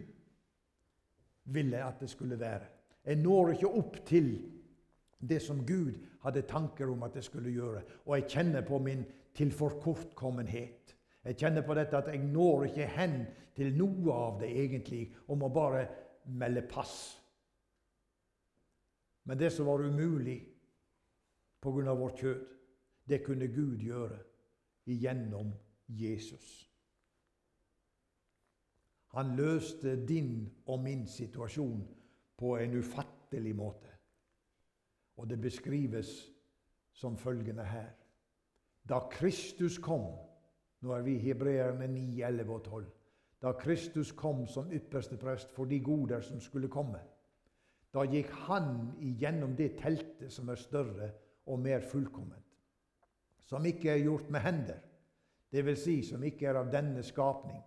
ville 1.53 1.83
at 1.85 1.99
det 2.01 2.09
skulle 2.09 2.39
være. 2.39 2.65
Jeg 3.05 3.15
når 3.21 3.53
ikke 3.53 3.69
opp 3.81 3.99
til 4.05 4.31
det 5.29 5.41
som 5.41 5.65
Gud 5.65 5.93
hadde 6.23 6.41
tanker 6.49 6.89
om 6.89 7.03
at 7.03 7.15
jeg 7.15 7.23
skulle 7.23 7.53
gjøre. 7.53 7.81
Og 8.05 8.15
jeg 8.17 8.29
kjenner 8.29 8.65
på 8.65 8.79
min 8.79 9.03
tilforkortkommenhet. 9.37 10.95
Jeg 11.23 11.37
kjenner 11.37 11.61
på 11.65 11.77
dette 11.77 11.97
at 11.97 12.09
jeg 12.09 12.23
når 12.25 12.65
ikke 12.69 12.87
hen 12.95 13.17
til 13.55 13.75
noe 13.77 14.13
av 14.13 14.39
det 14.41 14.49
egentlig, 14.49 15.11
og 15.27 15.37
må 15.37 15.49
bare 15.53 15.85
melde 16.25 16.63
pass. 16.69 16.95
Men 19.25 19.37
det 19.37 19.51
som 19.53 19.69
var 19.69 19.85
umulig 19.85 20.39
pga. 21.61 21.93
vårt 21.93 22.19
kjød, 22.19 22.47
det 23.09 23.23
kunne 23.23 23.47
Gud 23.47 23.77
gjøre 23.77 24.17
igjennom 24.85 25.53
Jesus. 25.87 26.70
Han 29.11 29.35
løste 29.35 29.95
din 30.07 30.49
og 30.65 30.79
min 30.83 31.07
situasjon 31.07 31.81
på 32.37 32.55
en 32.57 32.77
ufattelig 32.79 33.55
måte. 33.55 33.89
Og 35.17 35.29
det 35.29 35.41
beskrives 35.41 36.13
som 36.93 37.17
følgende 37.17 37.65
her. 37.65 37.89
Da 38.89 38.99
Kristus 39.11 39.77
kom 39.77 40.07
Nå 40.81 40.95
er 40.95 41.03
vi 41.05 41.19
hebreerne 41.21 41.85
9, 41.87 42.23
11 42.25 42.53
og 42.53 42.63
12. 42.65 42.85
Da 43.41 43.51
Kristus 43.51 44.11
kom 44.17 44.47
som 44.47 44.71
ypperste 44.73 45.17
prest 45.17 45.51
for 45.53 45.69
de 45.69 45.79
goder 45.79 46.21
som 46.25 46.39
skulle 46.41 46.69
komme, 46.69 46.99
da 47.93 48.05
gikk 48.07 48.31
han 48.47 48.93
igjennom 49.03 49.55
det 49.57 49.75
teltet 49.81 50.31
som 50.33 50.49
er 50.49 50.57
større 50.57 51.11
og 51.45 51.59
mer 51.59 51.83
fullkomment, 51.85 52.45
som 53.45 53.65
ikke 53.65 53.91
er 53.91 54.03
gjort 54.05 54.29
med 54.31 54.41
hender, 54.41 54.79
dvs. 55.51 55.83
Si, 55.83 55.97
som 56.07 56.23
ikke 56.23 56.47
er 56.47 56.61
av 56.61 56.71
denne 56.71 57.03
skapning, 57.03 57.61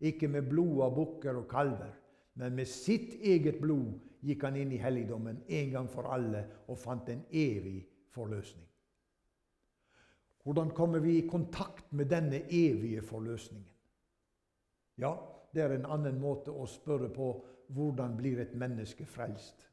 ikke 0.00 0.28
med 0.30 0.48
blod 0.50 0.82
av 0.86 0.94
bukker 0.94 1.40
og 1.40 1.48
kalver, 1.50 1.94
men 2.38 2.54
med 2.54 2.68
sitt 2.70 3.16
eget 3.18 3.58
blod 3.60 3.96
gikk 4.22 4.44
han 4.46 4.56
inn 4.58 4.72
i 4.74 4.80
helligdommen 4.82 5.42
en 5.46 5.72
gang 5.72 5.88
for 5.90 6.10
alle 6.12 6.44
og 6.68 6.78
fant 6.78 7.08
en 7.10 7.24
evig 7.30 7.80
forløsning. 8.14 8.66
Hvordan 10.46 10.70
kommer 10.74 11.02
vi 11.04 11.18
i 11.18 11.26
kontakt 11.28 11.92
med 11.92 12.08
denne 12.08 12.44
evige 12.46 13.02
forløsningen? 13.02 13.74
Ja, 14.98 15.12
det 15.54 15.62
er 15.62 15.74
en 15.74 15.90
annen 15.90 16.18
måte 16.20 16.54
å 16.54 16.66
spørre 16.66 17.10
på 17.12 17.28
hvordan 17.74 18.16
blir 18.16 18.40
et 18.40 18.54
menneske 18.56 19.04
frelst? 19.06 19.66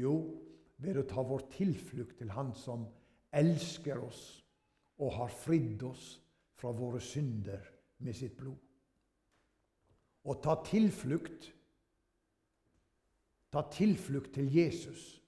Jo, 0.00 0.14
ved 0.82 0.98
å 0.98 1.06
ta 1.06 1.22
vår 1.22 1.44
tilflukt 1.52 2.16
til 2.18 2.32
Han 2.32 2.54
som 2.56 2.86
elsker 3.32 4.00
oss 4.02 4.22
og 5.02 5.12
har 5.18 5.34
fridd 5.34 5.82
oss 5.86 6.06
fra 6.58 6.72
våre 6.74 7.00
synder 7.00 7.71
med 8.02 8.16
sitt 8.16 8.36
blod. 8.36 8.58
Å 10.22 10.38
ta 10.42 10.60
tilflukt 10.66 11.52
Ta 13.52 13.66
tilflukt 13.68 14.32
til 14.34 14.48
Jesus. 14.48 15.20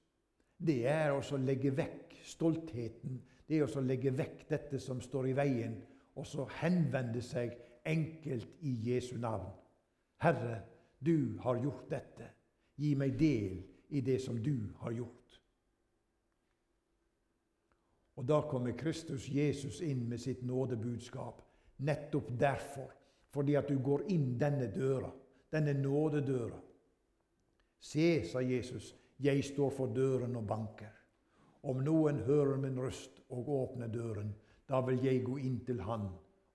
Det 0.56 0.86
er 0.88 1.12
å 1.12 1.36
legge 1.36 1.74
vekk 1.76 2.14
stoltheten. 2.24 3.18
Det 3.44 3.58
er 3.58 3.68
å 3.68 3.82
legge 3.84 4.14
vekk 4.16 4.46
dette 4.48 4.80
som 4.80 5.02
står 5.04 5.28
i 5.28 5.34
veien, 5.36 5.74
og 6.16 6.24
så 6.26 6.46
henvende 6.62 7.20
seg 7.20 7.52
enkelt 7.84 8.62
i 8.64 8.72
Jesu 8.86 9.18
navn. 9.20 9.50
Herre, 10.24 10.62
du 11.04 11.36
har 11.44 11.60
gjort 11.60 11.90
dette. 11.90 12.30
Gi 12.80 12.94
meg 12.96 13.18
del 13.20 13.60
i 13.92 14.00
det 14.00 14.16
som 14.24 14.40
du 14.42 14.72
har 14.80 14.96
gjort. 14.96 15.40
Og 18.16 18.24
Da 18.24 18.40
kommer 18.48 18.72
Kristus 18.78 19.28
Jesus 19.28 19.82
inn 19.82 20.08
med 20.08 20.20
sitt 20.22 20.42
nådebudskap. 20.42 21.42
Nettopp 21.78 22.30
derfor. 22.40 22.92
Fordi 23.34 23.54
at 23.58 23.68
du 23.68 23.78
går 23.82 24.06
inn 24.14 24.34
denne 24.38 24.68
døra, 24.74 25.10
denne 25.52 25.74
nådedøra. 25.74 26.60
Se, 27.80 28.24
sa 28.24 28.40
Jesus, 28.40 28.94
jeg 29.20 29.44
står 29.44 29.70
for 29.70 29.94
døren 29.94 30.36
og 30.36 30.46
banker. 30.46 30.92
Om 31.64 31.80
noen 31.84 32.20
hører 32.26 32.60
min 32.60 32.78
røst 32.80 33.20
og 33.32 33.48
åpner 33.48 33.88
døren, 33.88 34.34
da 34.68 34.80
vil 34.84 35.02
jeg 35.04 35.24
gå 35.24 35.38
inn 35.40 35.58
til 35.66 35.80
han 35.84 36.06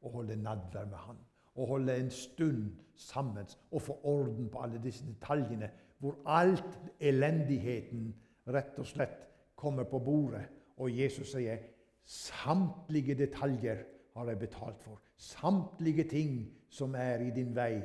og 0.02 0.12
holde 0.14 0.38
nadvær 0.40 0.88
med 0.90 1.04
han. 1.06 1.20
Og 1.56 1.68
holde 1.68 1.96
en 1.98 2.10
stund 2.14 2.70
sammen 2.96 3.46
og 3.72 3.82
få 3.82 4.00
orden 4.04 4.50
på 4.50 4.62
alle 4.64 4.80
disse 4.84 5.06
detaljene, 5.06 5.70
hvor 6.00 6.16
alt 6.26 6.80
elendigheten 7.00 8.14
rett 8.48 8.80
og 8.80 8.88
slett 8.88 9.28
kommer 9.56 9.84
på 9.84 10.00
bordet. 10.00 10.46
Og 10.78 10.94
Jesus 10.96 11.34
sier 11.34 11.60
samtlige 12.06 13.18
detaljer 13.20 13.84
har 14.20 14.28
jeg 14.28 14.40
betalt 14.40 14.82
for. 14.84 15.00
Samtlige 15.18 16.04
ting 16.04 16.52
som 16.70 16.96
er 16.96 17.24
i 17.24 17.32
din 17.32 17.56
vei, 17.56 17.82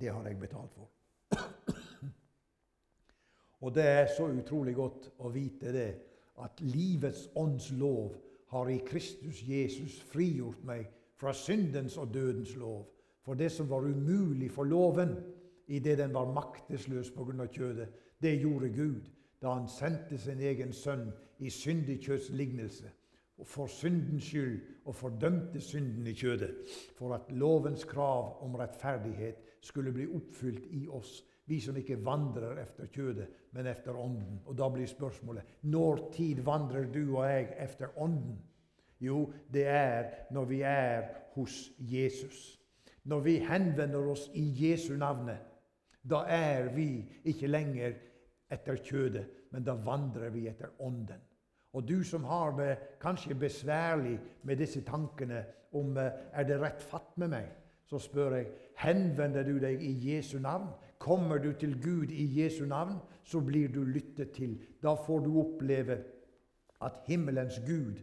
det 0.00 0.12
har 0.12 0.28
jeg 0.28 0.38
betalt 0.38 0.74
for. 0.74 0.90
Og 3.64 3.74
det 3.74 3.86
er 3.86 4.06
så 4.16 4.28
utrolig 4.30 4.74
godt 4.74 5.10
å 5.18 5.30
vite 5.34 5.72
det, 5.74 5.90
at 6.38 6.60
livets 6.62 7.28
ånds 7.38 7.70
lov 7.78 8.14
har 8.50 8.70
i 8.70 8.78
Kristus 8.86 9.42
Jesus 9.42 10.00
frigjort 10.12 10.62
meg 10.66 10.86
fra 11.18 11.32
syndens 11.34 11.96
og 11.98 12.14
dødens 12.14 12.54
lov. 12.58 12.84
For 13.24 13.34
det 13.34 13.50
som 13.52 13.70
var 13.70 13.86
umulig 13.86 14.50
for 14.52 14.68
loven 14.68 15.16
idet 15.66 15.98
den 15.98 16.14
var 16.14 16.30
maktesløs 16.30 17.10
pga. 17.10 17.46
kjødet, 17.46 17.88
det 18.22 18.40
gjorde 18.40 18.68
Gud 18.68 19.10
da 19.42 19.58
han 19.58 19.68
sendte 19.68 20.18
sin 20.18 20.40
egen 20.40 20.72
sønn 20.72 21.12
i 21.38 21.50
syndig 21.50 22.04
kjøtts 22.04 22.30
lignelse 22.30 22.90
for 23.44 23.66
syndens 23.66 24.24
skyld 24.24 24.62
og 24.84 24.94
fordømte 24.94 25.60
synden 25.60 26.06
i 26.06 26.16
kjødet, 26.16 26.54
for 26.98 27.14
at 27.14 27.30
lovens 27.32 27.84
krav 27.84 28.42
om 28.44 28.54
rettferdighet 28.54 29.60
skulle 29.60 29.92
bli 29.92 30.06
oppfylt 30.06 30.66
i 30.70 30.86
oss 30.88 31.22
vi 31.46 31.60
som 31.60 31.76
ikke 31.76 31.98
vandrer 32.04 32.56
efter 32.62 32.88
kjødet, 32.88 33.28
men 33.52 33.66
efter 33.66 33.96
Ånden. 34.00 34.40
Og 34.46 34.56
da 34.58 34.68
blir 34.72 34.88
spørsmålet 34.88 35.60
når 35.68 36.08
tid 36.14 36.40
vandrer 36.44 36.88
du 36.92 37.16
og 37.18 37.26
jeg 37.28 37.50
efter 37.60 37.92
Ånden? 38.00 38.38
Jo, 39.00 39.32
det 39.52 39.66
er 39.68 40.32
når 40.32 40.44
vi 40.44 40.60
er 40.62 41.02
hos 41.34 41.70
Jesus. 41.78 42.60
Når 43.04 43.20
vi 43.20 43.36
henvender 43.44 44.08
oss 44.08 44.30
i 44.34 44.44
Jesu 44.56 44.94
navnet, 44.96 45.38
da 46.02 46.22
er 46.28 46.70
vi 46.72 47.04
ikke 47.24 47.46
lenger 47.46 47.92
etter 48.52 48.80
kjødet, 48.80 49.26
men 49.52 49.64
da 49.64 49.76
vandrer 49.76 50.32
vi 50.32 50.46
etter 50.48 50.72
Ånden. 50.80 51.20
Og 51.74 51.88
du 51.88 52.04
som 52.06 52.24
har 52.24 52.54
det 52.58 52.76
kanskje 53.02 53.34
besværlig 53.34 54.18
med 54.42 54.56
disse 54.62 54.84
tankene 54.86 55.44
om 55.74 55.96
eh, 55.98 56.12
er 56.32 56.46
det 56.46 56.60
rett 56.62 56.82
fatt 56.82 57.16
med 57.18 57.32
meg, 57.34 57.48
så 57.90 57.98
spør 57.98 58.36
jeg 58.38 58.52
henvender 58.78 59.46
du 59.46 59.58
deg 59.62 59.82
i 59.82 59.92
Jesu 60.08 60.38
navn. 60.38 60.70
Kommer 60.98 61.38
du 61.42 61.52
til 61.58 61.74
Gud 61.82 62.14
i 62.14 62.26
Jesu 62.40 62.64
navn, 62.66 62.96
så 63.24 63.40
blir 63.40 63.68
du 63.74 63.82
lyttet 63.84 64.32
til. 64.36 64.54
Da 64.82 64.94
får 64.94 65.26
du 65.26 65.34
oppleve 65.40 65.98
at 66.84 67.02
himmelens 67.08 67.58
Gud, 67.66 67.98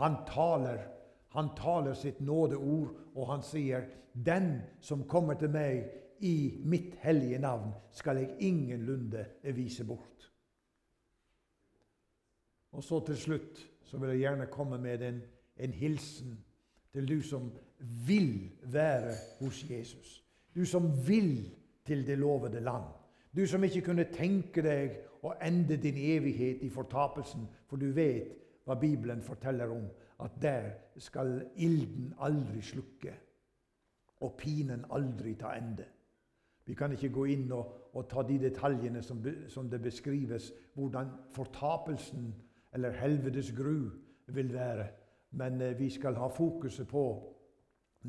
han 0.00 0.16
taler. 0.26 0.80
Han 1.34 1.52
taler 1.58 1.94
sitt 1.98 2.20
nådeord, 2.20 2.96
og 3.14 3.28
han 3.30 3.42
sier, 3.42 3.82
'Den 4.14 4.62
som 4.80 5.08
kommer 5.08 5.34
til 5.34 5.50
meg 5.50 5.90
i 6.20 6.60
mitt 6.64 6.94
hellige 7.02 7.38
navn, 7.38 7.72
skal 7.92 8.16
jeg 8.16 8.36
ingenlunde 8.38 9.26
vise 9.42 9.84
bort.' 9.84 10.13
Og 12.74 12.84
så 12.84 13.00
til 13.06 13.16
slutt 13.16 13.62
så 13.84 13.98
vil 14.00 14.14
jeg 14.14 14.24
gjerne 14.24 14.50
komme 14.50 14.78
med 14.82 15.02
en, 15.02 15.22
en 15.56 15.72
hilsen 15.72 16.38
til 16.92 17.08
du 17.08 17.20
som 17.22 17.50
vil 18.06 18.50
være 18.62 19.14
hos 19.40 19.64
Jesus. 19.70 20.24
Du 20.54 20.64
som 20.64 20.90
vil 21.06 21.50
til 21.86 22.06
det 22.06 22.18
lovede 22.18 22.60
land. 22.60 22.84
Du 23.36 23.46
som 23.46 23.64
ikke 23.64 23.80
kunne 23.80 24.06
tenke 24.12 24.62
deg 24.62 24.94
å 25.26 25.34
ende 25.42 25.76
din 25.80 25.98
evighet 25.98 26.62
i 26.62 26.70
fortapelsen, 26.70 27.48
for 27.66 27.80
du 27.80 27.90
vet 27.96 28.34
hva 28.64 28.76
Bibelen 28.78 29.22
forteller 29.22 29.72
om, 29.72 29.86
at 30.22 30.36
der 30.42 30.70
skal 30.98 31.42
ilden 31.56 32.14
aldri 32.22 32.62
slukke 32.62 33.14
og 34.24 34.36
pinen 34.38 34.84
aldri 34.94 35.34
ta 35.34 35.52
ende. 35.58 35.84
Vi 36.64 36.74
kan 36.74 36.92
ikke 36.92 37.12
gå 37.12 37.24
inn 37.34 37.50
og, 37.52 37.90
og 37.92 38.06
ta 38.08 38.22
de 38.24 38.38
detaljene 38.40 39.02
som, 39.02 39.20
som, 39.48 39.68
det 39.70 39.82
beskrives, 39.82 40.52
hvordan 40.74 41.10
fortapelsen 41.34 42.30
eller 42.74 42.96
helvetes 42.98 43.52
gru 43.56 43.90
vil 44.26 44.52
være. 44.52 44.88
Men 45.30 45.60
eh, 45.60 45.78
vi 45.78 45.90
skal 45.90 46.18
ha 46.18 46.28
fokuset 46.28 46.88
på 46.88 47.04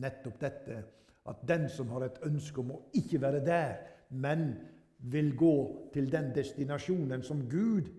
nettopp 0.02 0.40
dette 0.42 0.84
at 1.26 1.42
den 1.48 1.70
som 1.70 1.90
har 1.96 2.06
et 2.06 2.22
ønske 2.28 2.62
om 2.62 2.76
å 2.76 2.82
ikke 2.94 3.22
være 3.22 3.42
der, 3.46 3.78
men 4.10 4.54
vil 5.12 5.34
gå 5.38 5.56
til 5.94 6.10
den 6.12 6.32
destinasjonen 6.36 7.24
som 7.26 7.48
Gud 7.50 7.90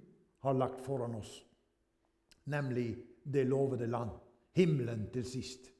har 0.47 0.55
lagt 0.55 0.83
foran 0.85 1.17
oss, 1.19 1.33
nemlig 2.47 2.89
det 3.25 3.47
lovede 3.47 3.89
land, 3.91 4.13
himmelen 4.55 5.09
til 5.13 5.27
sist, 5.27 5.73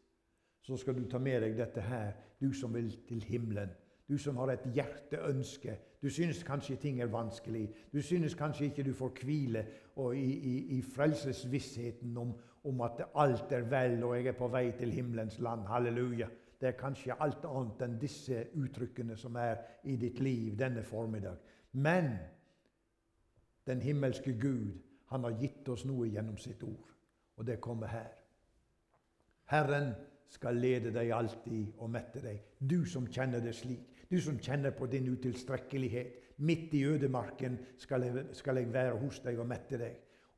så 0.67 0.77
skal 0.77 0.97
du 0.99 1.05
ta 1.07 1.21
med 1.23 1.45
deg 1.45 1.55
dette 1.59 1.85
her, 1.87 2.17
du 2.41 2.51
som 2.55 2.75
vil 2.75 2.91
til 3.07 3.23
himmelen. 3.25 3.71
Du 4.09 4.19
som 4.19 4.37
har 4.37 4.53
et 4.53 4.67
hjerteønske. 4.75 5.79
Du 6.03 6.11
synes 6.11 6.43
kanskje 6.47 6.77
ting 6.77 7.01
er 7.01 7.11
vanskelig. 7.11 7.69
Du 7.93 8.03
synes 8.03 8.35
kanskje 8.35 8.65
ikke 8.65 8.85
du 8.87 8.93
får 8.95 9.13
hvile 9.23 9.67
i, 10.15 10.25
i, 10.25 10.79
i 10.79 10.83
frelsesvissheten 10.83 12.17
om, 12.17 12.35
om, 12.65 12.81
at 12.81 13.03
alt 13.15 13.53
er 13.53 13.67
vel, 13.71 14.05
og 14.05 14.17
jeg 14.17 14.27
er 14.27 14.39
på 14.39 14.49
vei 14.49 14.71
til 14.79 14.93
himmelens 14.93 15.39
land. 15.39 15.67
Halleluja. 15.67 16.29
Det 16.61 16.69
er 16.69 16.79
kanskje 16.79 17.19
alt 17.21 17.45
annet 17.45 17.83
enn 17.85 17.99
disse 18.01 18.47
uttrykkene 18.55 19.17
som 19.17 19.37
er 19.37 19.59
i 19.85 19.97
ditt 20.01 20.21
liv 20.21 20.55
denne 20.59 20.83
formiddag. 20.83 21.37
Men 21.73 22.15
den 23.67 23.83
himmelske 23.83 24.39
Gud, 24.41 24.71
han 25.11 25.25
har 25.25 25.37
gitt 25.41 25.69
oss 25.69 25.85
noe 25.85 26.07
gjennom 26.09 26.39
sitt 26.39 26.63
ord, 26.63 26.95
og 27.37 27.47
det 27.47 27.61
kommer 27.61 27.91
her. 27.91 28.15
Herren 29.51 29.93
skal 30.29 30.59
lede 30.59 30.93
deg 30.95 31.11
alltid 31.15 31.77
og 31.79 31.91
mette 31.91 32.23
deg. 32.25 32.41
Du 32.59 32.85
som 32.89 33.07
kjenner 33.07 33.43
det 33.45 33.55
slik. 33.55 33.93
Du 34.11 34.19
som 34.23 34.39
kjenner 34.39 34.75
på 34.77 34.87
din 34.91 35.09
utilstrekkelighet. 35.13 36.23
Midt 36.39 36.75
i 36.75 36.85
ødemarken 36.85 37.59
skal 37.81 38.05
jeg, 38.05 38.25
skal 38.37 38.61
jeg 38.61 38.73
være 38.73 38.99
hos 39.01 39.21
deg 39.25 39.39
og 39.41 39.49
mette 39.49 39.79
deg. 39.81 39.95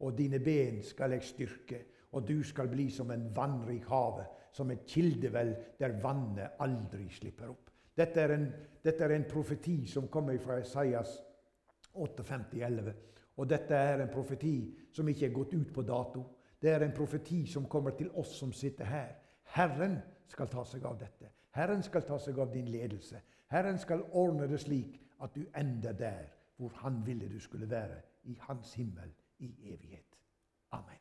Og 0.06 0.14
dine 0.18 0.38
ben 0.38 0.82
skal 0.86 1.16
jeg 1.16 1.26
styrke, 1.26 1.80
og 2.12 2.28
du 2.28 2.42
skal 2.46 2.68
bli 2.70 2.86
som 2.90 3.10
en 3.10 3.26
vannrik 3.34 3.88
havet, 3.90 4.28
som 4.54 4.70
et 4.70 4.86
kildevell 4.86 5.56
der 5.80 5.98
vannet 6.02 6.60
aldri 6.62 7.08
slipper 7.10 7.50
opp. 7.50 7.72
Dette 7.98 8.22
er 8.22 8.34
en, 8.36 8.46
dette 8.84 9.04
er 9.04 9.16
en 9.16 9.26
profeti 9.26 9.80
som 9.90 10.06
kommer 10.08 10.38
fra 10.38 10.60
Isaias 10.62 11.16
58,11. 11.98 12.92
Og 13.38 13.46
dette 13.50 13.74
er 13.74 14.02
en 14.02 14.12
profeti 14.12 14.54
som 14.94 15.08
ikke 15.10 15.26
er 15.26 15.34
gått 15.34 15.54
ut 15.54 15.72
på 15.74 15.82
dato. 15.86 16.22
Det 16.62 16.70
er 16.70 16.84
en 16.86 16.94
profeti 16.94 17.44
som 17.46 17.66
kommer 17.70 17.94
til 17.98 18.10
oss 18.18 18.36
som 18.38 18.52
sitter 18.54 18.86
her. 18.86 19.12
Herren 19.54 19.98
skal 20.28 20.48
ta 20.48 20.64
seg 20.64 20.84
av 20.84 20.98
dette. 21.00 21.30
Herren 21.56 21.82
skal 21.82 22.04
ta 22.06 22.18
seg 22.22 22.38
av 22.38 22.52
din 22.52 22.68
ledelse. 22.70 23.20
Herren 23.48 23.78
skal 23.78 24.04
ordne 24.12 24.48
det 24.48 24.60
slik 24.60 25.00
at 25.24 25.34
du 25.34 25.46
ender 25.56 25.92
der 25.92 26.28
hvor 26.58 26.72
Han 26.82 27.06
ville 27.06 27.28
du 27.28 27.38
skulle 27.40 27.70
være, 27.70 28.00
i 28.24 28.38
Hans 28.40 28.74
himmel 28.74 29.12
i 29.38 29.72
evighet. 29.72 30.18
Amen. 30.72 30.98